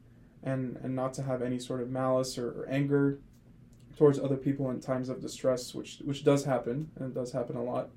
and 0.43 0.77
and 0.83 0.95
not 0.95 1.13
to 1.15 1.23
have 1.23 1.41
any 1.41 1.59
sort 1.59 1.81
of 1.81 1.89
malice 1.89 2.37
or, 2.37 2.49
or 2.49 2.67
anger 2.69 3.19
towards 3.97 4.19
other 4.19 4.37
people 4.37 4.69
in 4.71 4.79
times 4.79 5.09
of 5.09 5.21
distress, 5.21 5.73
which 5.73 5.99
which 6.03 6.23
does 6.23 6.45
happen 6.45 6.89
and 6.99 7.13
does 7.13 7.31
happen 7.31 7.55
a 7.55 7.63
lot. 7.63 7.89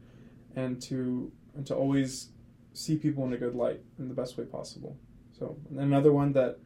And 0.55 0.81
to 0.83 1.31
and 1.55 1.67
to 1.67 1.75
always 1.75 2.31
see 2.73 2.97
people 2.97 3.25
in 3.25 3.33
a 3.33 3.37
good 3.37 3.55
light 3.55 3.81
in 3.99 4.09
the 4.09 4.15
best 4.15 4.37
way 4.37 4.45
possible. 4.45 4.97
So 5.39 5.57
another 5.77 6.13
one 6.13 6.33
that 6.33 6.59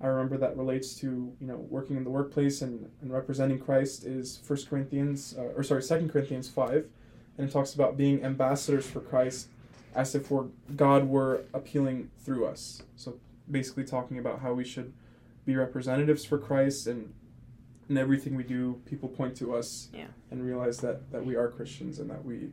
I 0.00 0.06
remember 0.06 0.36
that 0.38 0.56
relates 0.56 0.94
to 0.96 1.06
you 1.40 1.46
know 1.46 1.56
working 1.56 1.96
in 1.96 2.04
the 2.04 2.10
workplace 2.10 2.62
and, 2.62 2.88
and 3.00 3.12
representing 3.12 3.58
Christ 3.58 4.04
is 4.04 4.38
First 4.44 4.68
Corinthians 4.68 5.34
uh, 5.36 5.42
or 5.42 5.62
sorry 5.62 5.82
Second 5.82 6.10
Corinthians 6.10 6.48
five, 6.48 6.88
and 7.38 7.48
it 7.48 7.52
talks 7.52 7.74
about 7.74 7.96
being 7.96 8.22
ambassadors 8.24 8.84
for 8.86 9.00
Christ 9.00 9.48
as 9.94 10.14
if 10.14 10.30
we're, 10.30 10.46
God 10.76 11.08
were 11.08 11.44
appealing 11.54 12.10
through 12.24 12.46
us. 12.46 12.82
So 12.96 13.14
basically 13.50 13.84
talking 13.84 14.18
about 14.18 14.40
how 14.40 14.52
we 14.52 14.64
should 14.64 14.92
be 15.46 15.56
representatives 15.56 16.24
for 16.24 16.36
Christ 16.36 16.86
and 16.86 17.14
in 17.88 17.96
everything 17.96 18.36
we 18.36 18.42
do, 18.42 18.82
people 18.84 19.08
point 19.08 19.34
to 19.36 19.54
us 19.54 19.88
Yeah. 19.94 20.08
and 20.30 20.44
realize 20.44 20.78
that, 20.80 21.10
that 21.10 21.24
we 21.24 21.36
are 21.36 21.48
Christians 21.48 21.98
and 21.98 22.10
that 22.10 22.22
we 22.24 22.50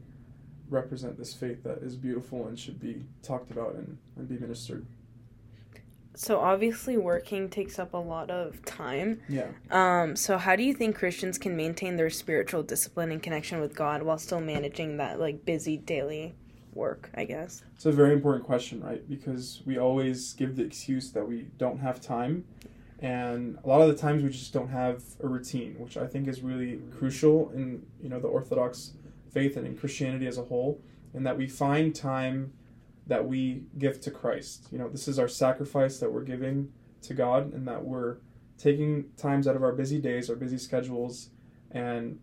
represent 0.69 1.17
this 1.17 1.33
faith 1.33 1.61
that 1.63 1.79
is 1.79 1.95
beautiful 1.97 2.47
and 2.47 2.57
should 2.57 2.79
be 2.79 3.03
talked 3.21 3.51
about 3.51 3.75
and, 3.75 3.97
and 4.15 4.29
be 4.29 4.37
ministered. 4.37 4.85
So 6.15 6.39
obviously 6.39 6.97
working 6.97 7.49
takes 7.49 7.79
up 7.79 7.93
a 7.93 7.97
lot 7.97 8.29
of 8.29 8.63
time. 8.65 9.21
Yeah. 9.27 9.47
Um, 9.71 10.15
so 10.15 10.37
how 10.37 10.55
do 10.55 10.63
you 10.63 10.73
think 10.73 10.95
Christians 10.95 11.37
can 11.37 11.55
maintain 11.55 11.97
their 11.97 12.09
spiritual 12.09 12.63
discipline 12.63 13.11
and 13.11 13.21
connection 13.21 13.59
with 13.59 13.75
God 13.75 14.03
while 14.03 14.17
still 14.17 14.41
managing 14.41 14.97
that 14.97 15.19
like 15.19 15.45
busy 15.45 15.77
daily 15.77 16.35
work, 16.73 17.09
I 17.15 17.25
guess? 17.25 17.63
It's 17.75 17.85
a 17.85 17.91
very 17.91 18.13
important 18.13 18.45
question, 18.45 18.81
right? 18.81 19.07
Because 19.07 19.61
we 19.65 19.77
always 19.77 20.33
give 20.33 20.55
the 20.55 20.63
excuse 20.63 21.11
that 21.11 21.27
we 21.27 21.47
don't 21.57 21.79
have 21.79 22.01
time. 22.01 22.45
And 22.99 23.57
a 23.63 23.67
lot 23.67 23.81
of 23.81 23.87
the 23.87 23.95
times 23.95 24.23
we 24.23 24.29
just 24.29 24.53
don't 24.53 24.69
have 24.69 25.03
a 25.21 25.27
routine, 25.27 25.75
which 25.77 25.97
I 25.97 26.07
think 26.07 26.27
is 26.27 26.41
really 26.41 26.79
crucial 26.97 27.51
in, 27.51 27.85
you 28.01 28.09
know, 28.09 28.19
the 28.19 28.27
Orthodox 28.27 28.93
faith 29.31 29.57
and 29.57 29.67
in 29.67 29.77
Christianity 29.77 30.27
as 30.27 30.37
a 30.37 30.43
whole, 30.43 30.79
and 31.13 31.25
that 31.25 31.37
we 31.37 31.47
find 31.47 31.93
time 31.93 32.53
that 33.07 33.27
we 33.27 33.63
give 33.77 34.01
to 34.01 34.11
Christ. 34.11 34.67
You 34.71 34.79
know, 34.79 34.89
this 34.89 35.07
is 35.07 35.19
our 35.19 35.27
sacrifice 35.27 35.99
that 35.99 36.11
we're 36.11 36.23
giving 36.23 36.71
to 37.03 37.13
God 37.13 37.53
and 37.53 37.67
that 37.67 37.83
we're 37.83 38.17
taking 38.57 39.05
times 39.17 39.47
out 39.47 39.55
of 39.55 39.63
our 39.63 39.73
busy 39.73 39.99
days, 39.99 40.29
our 40.29 40.35
busy 40.35 40.57
schedules, 40.57 41.29
and 41.71 42.19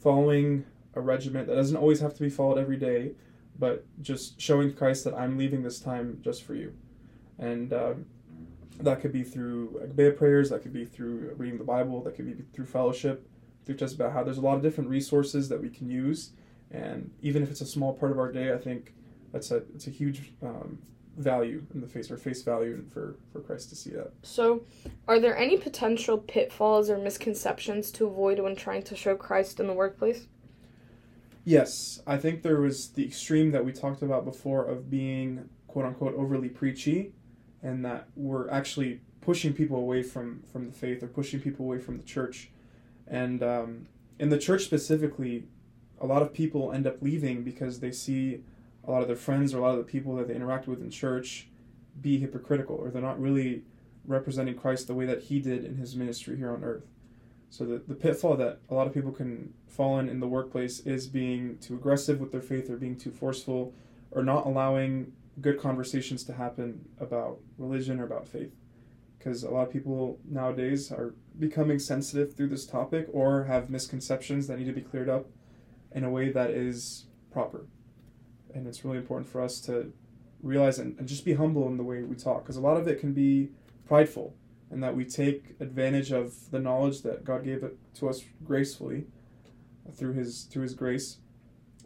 following 0.00 0.64
a 0.94 1.00
regiment 1.00 1.48
that 1.48 1.56
doesn't 1.56 1.76
always 1.76 2.00
have 2.00 2.14
to 2.14 2.20
be 2.20 2.28
followed 2.28 2.58
every 2.58 2.76
day, 2.76 3.12
but 3.58 3.84
just 4.02 4.40
showing 4.40 4.72
Christ 4.72 5.04
that 5.04 5.14
I'm 5.14 5.36
leaving 5.36 5.62
this 5.62 5.80
time 5.80 6.20
just 6.22 6.44
for 6.44 6.54
you. 6.54 6.72
And 7.38 7.72
um, 7.72 8.06
that 8.80 9.00
could 9.00 9.12
be 9.12 9.24
through 9.24 9.80
Agbeya 9.84 10.16
prayers, 10.16 10.50
that 10.50 10.62
could 10.62 10.72
be 10.72 10.84
through 10.84 11.34
reading 11.36 11.58
the 11.58 11.64
Bible, 11.64 12.02
that 12.02 12.14
could 12.14 12.26
be 12.26 12.44
through 12.52 12.66
fellowship, 12.66 13.28
through 13.64 13.76
just 13.76 13.94
about 13.94 14.12
how 14.12 14.22
there's 14.22 14.38
a 14.38 14.42
lot 14.42 14.56
of 14.56 14.62
different 14.62 14.90
resources 14.90 15.48
that 15.48 15.60
we 15.60 15.70
can 15.70 15.88
use. 15.88 16.30
And 16.70 17.10
even 17.22 17.42
if 17.42 17.50
it's 17.50 17.60
a 17.60 17.66
small 17.66 17.94
part 17.94 18.12
of 18.12 18.18
our 18.18 18.30
day, 18.30 18.52
I 18.52 18.58
think 18.58 18.94
that's 19.34 19.50
a 19.50 19.56
it's 19.74 19.88
a 19.88 19.90
huge 19.90 20.32
um, 20.42 20.78
value 21.16 21.66
in 21.74 21.80
the 21.80 21.88
face 21.88 22.10
or 22.10 22.16
face 22.16 22.42
value 22.42 22.74
and 22.74 22.90
for, 22.90 23.16
for 23.32 23.40
Christ 23.40 23.68
to 23.70 23.76
see 23.76 23.90
that. 23.90 24.12
So, 24.22 24.62
are 25.08 25.18
there 25.18 25.36
any 25.36 25.56
potential 25.56 26.18
pitfalls 26.18 26.88
or 26.88 26.98
misconceptions 26.98 27.90
to 27.92 28.06
avoid 28.06 28.38
when 28.38 28.54
trying 28.56 28.82
to 28.84 28.96
show 28.96 29.16
Christ 29.16 29.60
in 29.60 29.66
the 29.66 29.72
workplace? 29.72 30.28
Yes, 31.44 32.00
I 32.06 32.16
think 32.16 32.42
there 32.42 32.60
was 32.60 32.90
the 32.90 33.04
extreme 33.04 33.50
that 33.50 33.64
we 33.64 33.72
talked 33.72 34.02
about 34.02 34.24
before 34.24 34.64
of 34.64 34.88
being 34.88 35.48
quote 35.66 35.84
unquote 35.84 36.14
overly 36.14 36.48
preachy, 36.48 37.12
and 37.62 37.84
that 37.84 38.06
we're 38.14 38.48
actually 38.50 39.00
pushing 39.20 39.52
people 39.52 39.78
away 39.78 40.04
from 40.04 40.44
from 40.52 40.66
the 40.66 40.72
faith 40.72 41.02
or 41.02 41.08
pushing 41.08 41.40
people 41.40 41.66
away 41.66 41.80
from 41.80 41.96
the 41.96 42.04
church, 42.04 42.50
and 43.08 43.42
um, 43.42 43.86
in 44.20 44.28
the 44.28 44.38
church 44.38 44.62
specifically, 44.62 45.44
a 46.00 46.06
lot 46.06 46.22
of 46.22 46.32
people 46.32 46.72
end 46.72 46.86
up 46.86 47.02
leaving 47.02 47.42
because 47.42 47.80
they 47.80 47.90
see 47.90 48.40
a 48.86 48.90
lot 48.90 49.02
of 49.02 49.08
their 49.08 49.16
friends 49.16 49.54
or 49.54 49.58
a 49.58 49.62
lot 49.62 49.72
of 49.72 49.78
the 49.78 49.84
people 49.84 50.14
that 50.16 50.28
they 50.28 50.34
interact 50.34 50.66
with 50.66 50.80
in 50.80 50.90
church 50.90 51.48
be 52.00 52.18
hypocritical 52.18 52.76
or 52.76 52.90
they're 52.90 53.02
not 53.02 53.20
really 53.20 53.62
representing 54.06 54.54
Christ 54.54 54.86
the 54.86 54.94
way 54.94 55.06
that 55.06 55.22
he 55.24 55.40
did 55.40 55.64
in 55.64 55.76
his 55.76 55.96
ministry 55.96 56.36
here 56.36 56.52
on 56.52 56.62
earth. 56.62 56.84
So 57.50 57.64
the, 57.64 57.82
the 57.86 57.94
pitfall 57.94 58.36
that 58.36 58.58
a 58.68 58.74
lot 58.74 58.86
of 58.86 58.92
people 58.92 59.12
can 59.12 59.54
fall 59.68 59.98
in 59.98 60.08
in 60.08 60.20
the 60.20 60.26
workplace 60.26 60.80
is 60.80 61.06
being 61.06 61.58
too 61.58 61.74
aggressive 61.74 62.20
with 62.20 62.32
their 62.32 62.40
faith 62.40 62.68
or 62.68 62.76
being 62.76 62.96
too 62.96 63.12
forceful 63.12 63.72
or 64.10 64.22
not 64.22 64.46
allowing 64.46 65.12
good 65.40 65.58
conversations 65.60 66.24
to 66.24 66.32
happen 66.32 66.84
about 66.98 67.38
religion 67.58 68.00
or 68.00 68.04
about 68.04 68.28
faith. 68.28 68.52
Because 69.18 69.42
a 69.42 69.50
lot 69.50 69.66
of 69.66 69.72
people 69.72 70.18
nowadays 70.28 70.92
are 70.92 71.14
becoming 71.38 71.78
sensitive 71.78 72.34
through 72.34 72.48
this 72.48 72.66
topic 72.66 73.06
or 73.12 73.44
have 73.44 73.70
misconceptions 73.70 74.46
that 74.48 74.58
need 74.58 74.66
to 74.66 74.72
be 74.72 74.82
cleared 74.82 75.08
up 75.08 75.26
in 75.92 76.04
a 76.04 76.10
way 76.10 76.30
that 76.30 76.50
is 76.50 77.06
proper. 77.32 77.66
And 78.54 78.66
it's 78.66 78.84
really 78.84 78.98
important 78.98 79.28
for 79.28 79.42
us 79.42 79.60
to 79.62 79.92
realize 80.42 80.78
and, 80.78 80.98
and 80.98 81.08
just 81.08 81.24
be 81.24 81.34
humble 81.34 81.66
in 81.66 81.76
the 81.76 81.82
way 81.82 82.02
we 82.02 82.16
talk 82.16 82.44
because 82.44 82.56
a 82.56 82.60
lot 82.60 82.76
of 82.76 82.86
it 82.86 83.00
can 83.00 83.12
be 83.12 83.48
prideful 83.86 84.34
and 84.70 84.82
that 84.82 84.94
we 84.94 85.04
take 85.04 85.54
advantage 85.60 86.12
of 86.12 86.50
the 86.50 86.58
knowledge 86.58 87.02
that 87.02 87.24
God 87.24 87.44
gave 87.44 87.62
it 87.62 87.76
to 87.94 88.08
us 88.08 88.24
gracefully 88.44 89.06
through 89.94 90.12
his 90.14 90.44
through 90.44 90.62
his 90.62 90.74
grace 90.74 91.18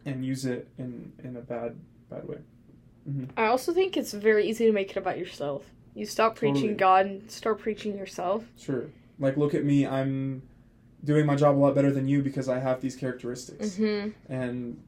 and 0.04 0.24
use 0.24 0.44
it 0.44 0.68
in 0.78 1.12
in 1.22 1.36
a 1.36 1.40
bad 1.40 1.76
bad 2.10 2.26
way. 2.28 2.38
I 3.36 3.46
also 3.46 3.72
think 3.72 3.96
it's 3.96 4.12
very 4.12 4.46
easy 4.46 4.66
to 4.66 4.72
make 4.72 4.90
it 4.90 4.96
about 4.96 5.18
yourself. 5.18 5.64
You 5.94 6.04
stop 6.04 6.36
preaching 6.36 6.54
Totally. 6.54 6.74
God 6.74 7.06
and 7.06 7.30
start 7.30 7.58
preaching 7.58 7.96
yourself. 7.96 8.44
Sure. 8.58 8.86
Like 9.18 9.36
look 9.36 9.54
at 9.54 9.64
me, 9.64 9.86
I'm 9.86 10.42
doing 11.04 11.26
my 11.26 11.34
job 11.34 11.56
a 11.56 11.58
lot 11.58 11.74
better 11.74 11.90
than 11.90 12.08
you 12.08 12.22
because 12.22 12.48
I 12.48 12.58
have 12.58 12.80
these 12.80 12.96
characteristics. 12.96 13.76
Mm-hmm. 13.76 14.32
And 14.32 14.82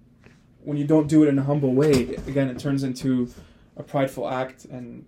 when 0.64 0.76
you 0.76 0.86
don't 0.86 1.08
do 1.08 1.22
it 1.22 1.28
in 1.28 1.38
a 1.38 1.42
humble 1.42 1.74
way, 1.74 2.14
again, 2.26 2.48
it 2.48 2.58
turns 2.58 2.82
into 2.82 3.32
a 3.76 3.82
prideful 3.82 4.28
act 4.28 4.64
and 4.66 5.06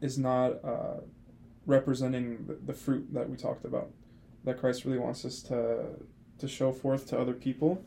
is 0.00 0.18
not 0.18 0.64
uh, 0.64 1.00
representing 1.66 2.44
the, 2.46 2.54
the 2.66 2.72
fruit 2.72 3.12
that 3.12 3.28
we 3.28 3.36
talked 3.36 3.64
about, 3.64 3.90
that 4.44 4.58
Christ 4.58 4.84
really 4.84 4.98
wants 4.98 5.24
us 5.24 5.40
to 5.42 5.86
to 6.38 6.48
show 6.48 6.72
forth 6.72 7.06
to 7.08 7.18
other 7.18 7.34
people, 7.34 7.84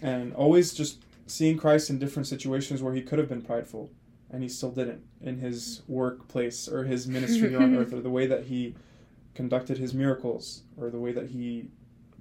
and 0.00 0.32
always 0.34 0.72
just 0.74 1.02
seeing 1.26 1.56
Christ 1.56 1.90
in 1.90 1.98
different 1.98 2.28
situations 2.28 2.82
where 2.82 2.94
he 2.94 3.02
could 3.02 3.18
have 3.18 3.28
been 3.28 3.42
prideful, 3.42 3.90
and 4.30 4.42
he 4.42 4.48
still 4.48 4.70
didn't 4.70 5.02
in 5.20 5.38
his 5.38 5.82
workplace 5.88 6.68
or 6.68 6.84
his 6.84 7.08
ministry 7.08 7.54
on 7.56 7.76
earth, 7.78 7.92
or 7.92 8.00
the 8.00 8.10
way 8.10 8.26
that 8.26 8.44
he 8.44 8.74
conducted 9.34 9.78
his 9.78 9.92
miracles, 9.94 10.62
or 10.76 10.90
the 10.90 10.98
way 10.98 11.12
that 11.12 11.30
he 11.30 11.68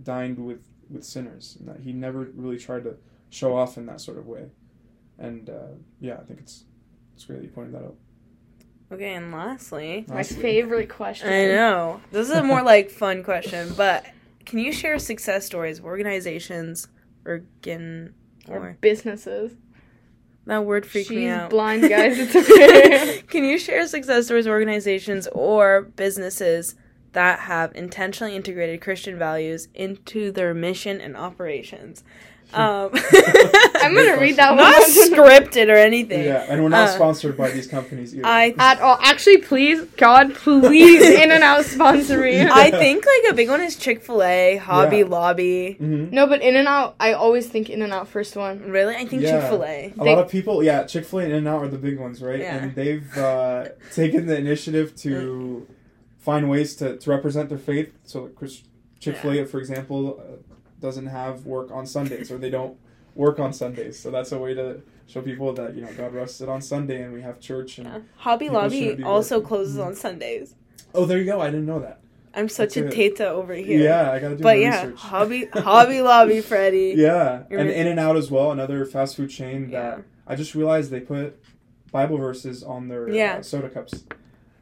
dined 0.04 0.40
with 0.40 0.64
with 0.90 1.04
sinners, 1.04 1.58
and 1.60 1.68
that 1.68 1.82
he 1.82 1.92
never 1.94 2.30
really 2.36 2.58
tried 2.58 2.84
to 2.84 2.98
show 3.30 3.56
off 3.56 3.78
in 3.78 3.86
that 3.88 4.02
sort 4.02 4.18
of 4.18 4.28
way. 4.28 4.48
And 5.20 5.50
uh, 5.50 5.74
yeah, 6.00 6.16
I 6.16 6.24
think 6.24 6.40
it's 6.40 6.66
it's 7.16 7.26
great 7.26 7.38
that 7.40 7.46
you 7.46 7.50
pointed 7.52 7.74
that 7.74 7.84
out. 7.84 7.96
Okay, 8.92 9.14
and 9.16 9.32
lastly, 9.34 10.06
My 10.08 10.16
Lastly. 10.18 10.42
favorite 10.42 10.90
question. 10.90 11.28
I 11.28 11.48
know 11.48 12.00
this 12.12 12.30
is 12.30 12.36
a 12.36 12.44
more 12.44 12.62
like 12.64 12.90
fun 12.90 13.24
question, 13.24 13.74
but 13.76 14.06
can 14.46 14.60
you 14.60 14.72
share 14.72 14.98
success 15.00 15.46
stories 15.46 15.80
of 15.80 15.86
organizations 15.86 16.88
or 17.26 17.34
again 17.60 18.14
Or 18.48 18.58
or 18.60 18.78
businesses. 18.80 19.58
that 20.46 20.64
word 20.64 20.86
freaked 20.86 21.10
She's 21.10 21.18
me 21.18 21.28
out? 21.28 21.50
blind, 21.50 21.82
guys. 21.90 22.18
It's 22.18 22.34
okay. 22.50 23.24
Can 23.28 23.44
you 23.44 23.58
share 23.58 23.86
success 23.88 24.26
stories 24.28 24.46
of 24.46 24.52
organizations 24.52 25.28
or 25.34 25.82
businesses 25.82 26.76
that 27.12 27.40
have 27.40 27.76
intentionally 27.76 28.36
integrated 28.38 28.80
Christian 28.80 29.18
values 29.18 29.68
into 29.74 30.32
their 30.32 30.54
mission 30.54 31.02
and 31.02 31.18
operations? 31.18 32.06
Um, 32.54 32.90
I'm 32.94 33.94
gonna 33.94 34.18
read 34.20 34.38
that 34.38 34.50
one. 34.52 34.58
Not 34.58 34.84
scripted 34.84 35.68
or 35.68 35.76
anything. 35.76 36.24
Yeah, 36.24 36.46
and 36.48 36.64
we're 36.64 36.70
not 36.70 36.88
Uh, 36.90 36.96
sponsored 36.96 37.36
by 37.38 37.52
these 37.52 37.68
companies 37.68 38.16
either. 38.16 38.26
I 38.26 38.56
At 38.58 38.80
all. 38.80 38.98
Actually, 39.02 39.38
please, 39.40 39.82
God, 39.98 40.34
please, 40.34 41.02
In 41.22 41.32
and 41.32 41.44
Out 41.44 41.66
sponsor 41.66 42.20
me. 42.22 42.42
I 42.42 42.72
think 42.72 43.06
like 43.06 43.32
a 43.34 43.36
big 43.36 43.50
one 43.50 43.62
is 43.62 43.76
Chick 43.76 44.02
Fil 44.02 44.24
A, 44.24 44.56
Hobby 44.58 45.00
Yeah. 45.00 45.06
Lobby. 45.06 45.74
hmm 45.74 46.10
no, 46.12 46.26
but 46.26 46.42
In 46.42 46.56
and 46.56 46.68
Out, 46.68 46.96
I 47.00 47.14
always 47.14 47.48
think 47.48 47.70
In 47.70 47.82
and 47.82 47.94
Out 47.94 48.08
first 48.08 48.36
one. 48.36 48.62
Really, 48.72 48.96
I 48.96 49.06
think 49.06 49.24
Yeah. 49.24 49.42
Chick 49.42 49.50
Fil 49.50 49.64
A. 49.64 49.94
A 50.00 50.04
They- 50.04 50.10
lot 50.16 50.18
of 50.24 50.30
people, 50.32 50.64
yeah, 50.64 50.84
Chick 50.84 51.06
Fil 51.06 51.20
A 51.20 51.24
and 51.24 51.34
In-N-Out 51.34 51.64
are 51.64 51.68
the 51.68 51.78
big 51.78 52.00
ones, 52.00 52.22
right? 52.22 52.40
Yeah. 52.40 52.56
And 52.58 52.76
they've 52.76 53.18
uh, 53.18 53.66
taken 53.94 54.26
the 54.26 54.38
initiative 54.38 54.96
to 55.04 55.68
find 56.18 56.50
ways 56.50 56.76
to, 56.78 56.98
to 56.98 57.10
represent 57.10 57.50
their 57.50 57.58
faith. 57.58 57.92
So 58.06 58.30
Chick 59.00 59.18
Fil 59.18 59.32
A, 59.40 59.46
for 59.46 59.60
example, 59.60 60.20
uh, 60.20 60.47
doesn't 60.80 61.08
have 61.08 61.46
work 61.46 61.72
on 61.72 61.86
Sundays, 61.86 62.32
or 62.32 62.38
they 62.38 62.50
don't 62.50 62.78
work 63.16 63.40
on 63.40 63.52
Sundays. 63.54 63.98
So 64.00 64.12
that's 64.12 64.32
a 64.32 64.38
way 64.38 64.54
to 64.54 64.82
show 65.08 65.22
people 65.22 65.54
that 65.54 65.76
you 65.76 65.82
know 65.82 65.92
God 65.98 66.14
rested 66.14 66.50
on 66.50 66.62
Sunday, 66.62 67.02
and 67.04 67.14
we 67.14 67.22
have 67.22 67.40
church. 67.40 67.78
And 67.80 67.88
Yeah. 67.88 68.00
Hobby 68.18 68.50
Lobby 68.50 69.04
also 69.04 69.36
working. 69.38 69.48
closes 69.48 69.78
Mhm. 69.78 69.86
on 69.86 69.96
Sundays. 69.96 70.56
oh, 70.96 71.06
there 71.06 71.18
you 71.20 71.26
go. 71.26 71.42
I 71.42 71.48
didn't 71.48 71.66
know 71.66 71.80
that. 71.80 72.00
I'm 72.34 72.50
such 72.50 72.76
That's 72.76 72.78
a 72.78 72.88
it. 72.88 72.92
teta 72.92 73.30
over 73.30 73.54
here. 73.56 73.80
Yeah, 73.82 74.12
I 74.12 74.20
gotta 74.20 74.36
do 74.36 74.44
But 74.44 74.58
my 74.58 74.62
yeah, 74.62 74.82
research. 74.84 75.00
Hobby 75.00 75.46
Hobby 75.54 76.02
Lobby, 76.02 76.36
Fredy. 76.42 76.96
Yeah, 76.96 77.44
You're 77.50 77.60
and. 77.62 77.70
In 77.70 77.88
and 77.88 78.00
Out 78.00 78.16
as 78.16 78.30
well, 78.30 78.52
another 78.52 78.86
fast 78.86 79.16
food 79.16 79.30
chain 79.32 79.72
that 79.72 80.02
I 80.28 80.36
just 80.36 80.54
realized 80.56 80.92
they 80.92 81.00
put 81.00 81.40
Bible 81.92 82.18
verses 82.18 82.64
on 82.64 82.88
their 82.90 83.10
Yeah. 83.10 83.38
uh, 83.38 83.42
soda 83.42 83.70
cups, 83.70 84.04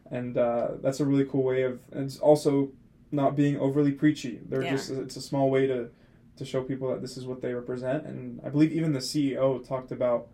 and 0.09 0.37
uh, 0.37 0.69
that's 0.81 0.99
a 0.99 1.05
really 1.05 1.25
cool 1.25 1.43
way 1.43 1.63
of. 1.63 1.79
And 1.91 2.05
it's 2.05 2.17
also 2.19 2.69
not 3.11 3.35
being 3.35 3.57
overly 3.59 3.91
preachy. 3.91 4.39
They're 4.47 4.63
Yeah. 4.63 4.71
just 4.71 4.91
it's 4.91 5.15
a 5.17 5.21
small 5.21 5.49
way 5.49 5.67
to 5.67 5.89
to 6.37 6.45
show 6.45 6.61
people 6.61 6.89
that 6.89 7.01
this 7.01 7.17
is 7.17 7.25
what 7.25 7.41
they 7.41 7.53
represent, 7.53 8.05
and 8.05 8.41
I 8.45 8.49
believe 8.49 8.71
even 8.73 8.93
the 8.93 8.99
CEO 8.99 9.65
talked 9.65 9.91
about 9.91 10.27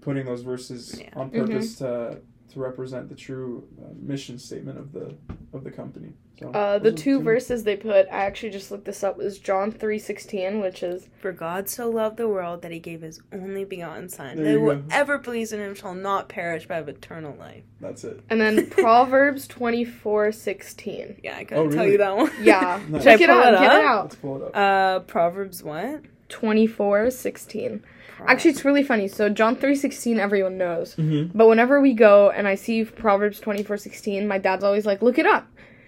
putting 0.00 0.26
those 0.26 0.42
verses 0.42 0.98
Yeah. 1.00 1.10
on 1.16 1.30
Mm-hmm. 1.30 1.40
purpose 1.46 1.76
to 1.76 2.20
to 2.54 2.60
represent 2.60 3.08
the 3.08 3.14
true 3.14 3.66
uh, 3.80 3.88
mission 4.00 4.38
statement 4.38 4.78
of 4.78 4.92
the 4.92 5.14
of 5.52 5.62
the 5.64 5.70
company. 5.70 6.12
So 6.40 6.50
Uh, 6.50 6.78
the 6.78 6.90
those 6.90 7.00
are 7.00 7.04
two 7.04 7.20
verses 7.22 7.62
they 7.62 7.76
put, 7.76 8.06
I 8.08 8.24
actually 8.26 8.50
just 8.50 8.72
looked 8.72 8.86
this 8.86 9.04
up, 9.04 9.20
is 9.20 9.38
John 9.38 9.70
3.16, 9.70 10.60
which 10.60 10.82
is, 10.82 11.08
For 11.20 11.30
God 11.30 11.68
so 11.68 11.88
loved 11.88 12.16
the 12.16 12.26
world 12.26 12.62
that 12.62 12.72
he 12.72 12.80
gave 12.80 13.02
his 13.02 13.20
only 13.32 13.64
begotten 13.64 14.08
Son, 14.08 14.36
There 14.42 14.58
that 14.58 14.58
whoever 14.82 15.18
believes 15.18 15.52
in 15.52 15.60
him 15.60 15.76
shall 15.76 15.94
not 15.94 16.28
perish 16.28 16.66
but 16.66 16.74
have 16.74 16.88
eternal 16.88 17.36
life. 17.38 17.62
That's 17.80 18.02
it. 18.02 18.20
and 18.30 18.40
then 18.40 18.68
Proverbs 18.70 19.46
24.16. 19.46 21.20
Yeah, 21.22 21.36
I 21.36 21.44
couldn't 21.44 21.68
Oh, 21.68 21.70
tell 21.70 21.86
you 21.86 21.98
that 21.98 22.16
one. 22.16 22.30
Yeah. 22.42 22.80
Nice. 22.88 23.02
Should 23.04 23.08
I 23.08 23.12
Look 23.12 23.20
it 23.20 23.28
pull 23.28 23.38
up, 23.38 23.46
it 23.54 23.58
get 23.60 23.62
it 23.62 23.84
up? 23.84 23.84
out. 23.84 24.02
Let's 24.04 24.16
pull 24.16 24.36
it 24.38 24.42
up. 24.48 24.56
Uh, 24.56 24.98
Proverbs 25.00 25.62
what? 25.62 26.02
24.16. 26.30 27.82
Actually, 28.26 28.52
it's 28.52 28.64
really 28.64 28.82
funny. 28.82 29.08
So 29.08 29.28
John 29.28 29.56
3.16, 29.56 30.18
everyone 30.18 30.56
knows. 30.58 30.94
mm-hmm. 30.96 31.36
But 31.36 31.48
whenever 31.48 31.80
we 31.80 31.92
go 31.94 32.30
and 32.30 32.46
I 32.48 32.54
see 32.54 32.84
Proverbs 32.84 33.40
24:16, 33.40 34.26
my 34.26 34.38
dad's 34.38 34.64
always 34.64 34.86
like, 34.86 35.02
"Look 35.02 35.18
it 35.18 35.26
up." 35.26 35.46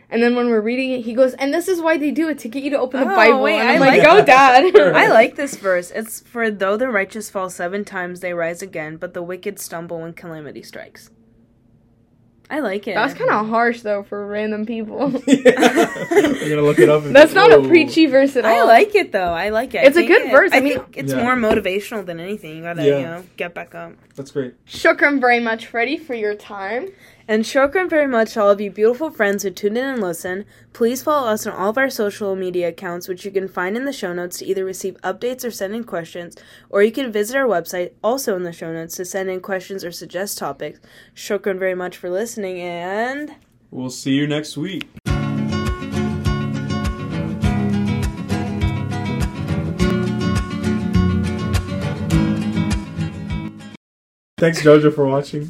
And 0.08 0.22
then 0.22 0.36
when 0.36 0.48
we're 0.50 0.60
reading 0.60 0.92
it, 0.92 1.00
he 1.04 1.14
goes, 1.14 1.34
"And 1.34 1.52
this 1.52 1.66
is 1.66 1.80
why 1.80 1.98
they 1.98 2.10
do 2.12 2.28
it 2.28 2.38
to 2.40 2.48
get 2.48 2.62
you 2.62 2.70
to 2.70 2.78
open 2.78 3.00
the 3.00 3.12
Oh, 3.12 3.16
Bible." 3.16 3.42
wait, 3.42 3.58
and 3.58 3.68
I 3.68 3.74
I'm 3.74 3.80
like, 3.80 3.98
like 3.98 4.02
"Go, 4.02 4.16
that. 4.22 4.26
dad." 4.74 4.76
I 4.94 5.08
like 5.20 5.34
this 5.36 5.56
verse. 5.56 5.90
It's 5.90 6.20
for 6.20 6.50
though 6.50 6.76
the 6.76 6.88
righteous 6.88 7.28
fall 7.30 7.50
seven 7.50 7.84
times, 7.84 8.20
they 8.20 8.32
rise 8.32 8.62
again, 8.62 8.96
but 8.98 9.14
the 9.14 9.22
wicked 9.22 9.58
stumble 9.58 10.00
when 10.00 10.12
calamity 10.12 10.62
strikes. 10.62 11.10
I 12.48 12.60
like 12.60 12.86
it. 12.86 12.94
That's 12.94 13.14
kind 13.14 13.30
of 13.30 13.48
harsh 13.48 13.80
though 13.80 14.04
for 14.04 14.24
random 14.26 14.66
people. 14.66 15.10
You're 15.26 15.42
gonna 15.44 16.62
look 16.62 16.78
it 16.78 16.88
up. 16.88 17.02
That's 17.04 17.34
not 17.34 17.50
a 17.52 17.66
preachy 17.66 18.06
verse 18.06 18.36
at 18.36 18.44
all. 18.44 18.52
I 18.52 18.62
like 18.62 18.94
it 18.94 19.10
though. 19.12 19.32
I 19.32 19.48
like 19.48 19.74
it. 19.74 19.84
It's 19.84 19.96
a 19.96 20.06
good 20.06 20.22
it- 20.26 20.30
verse. 20.30 20.52
I 20.52 20.58
I, 20.58 20.60
mean- 20.60 20.80
it's 20.94 21.12
Yeah. 21.12 21.22
more 21.22 21.34
motivational 21.34 22.06
than 22.06 22.20
anything. 22.20 22.56
You 22.58 22.62
gotta, 22.62 22.84
Yeah. 22.86 22.98
you 22.98 23.04
know, 23.04 23.24
get 23.36 23.52
back 23.54 23.74
up. 23.74 23.92
That's 24.14 24.30
great. 24.30 24.54
Shokran 24.66 25.20
very 25.20 25.40
much, 25.40 25.70
Fredy, 25.70 26.00
for 26.00 26.14
your 26.14 26.34
time. 26.36 26.88
And 27.28 27.42
shokran 27.42 27.90
very 27.90 28.06
much 28.06 28.34
to 28.34 28.42
all 28.42 28.50
of 28.50 28.60
you 28.60 28.70
beautiful 28.70 29.10
friends 29.10 29.42
who 29.42 29.50
tuned 29.50 29.76
in 29.76 29.84
and 29.84 30.00
listen. 30.00 30.44
Please 30.72 31.02
follow 31.02 31.28
us 31.28 31.44
on 31.44 31.54
all 31.54 31.70
of 31.70 31.78
our 31.78 31.90
social 31.90 32.36
media 32.36 32.68
accounts, 32.68 33.08
which 33.08 33.24
you 33.24 33.32
can 33.32 33.48
find 33.48 33.76
in 33.76 33.84
the 33.84 33.92
show 33.92 34.12
notes 34.12 34.38
to 34.38 34.46
either 34.46 34.64
receive 34.64 34.96
updates 35.02 35.44
or 35.44 35.50
send 35.50 35.74
in 35.74 35.82
questions, 35.82 36.36
or 36.70 36.82
you 36.82 36.92
can 36.92 37.10
visit 37.10 37.36
our 37.36 37.46
website, 37.46 37.92
also 38.02 38.36
in 38.36 38.44
the 38.44 38.52
show 38.52 38.72
notes, 38.72 38.94
to 38.96 39.04
send 39.04 39.28
in 39.28 39.40
questions 39.40 39.84
or 39.84 39.90
suggest 39.90 40.38
topics. 40.38 40.78
Shokran 41.16 41.58
very 41.58 41.74
much 41.74 41.96
for 41.96 42.10
listening, 42.10 42.60
and 42.60 43.34
We'll 43.72 43.90
see 43.90 44.12
you 44.12 44.28
next 44.28 44.56
week. 44.56 44.88
Thanks, 54.38 54.62
Jojo, 54.62 54.94
for 54.94 55.06
watching. 55.06 55.44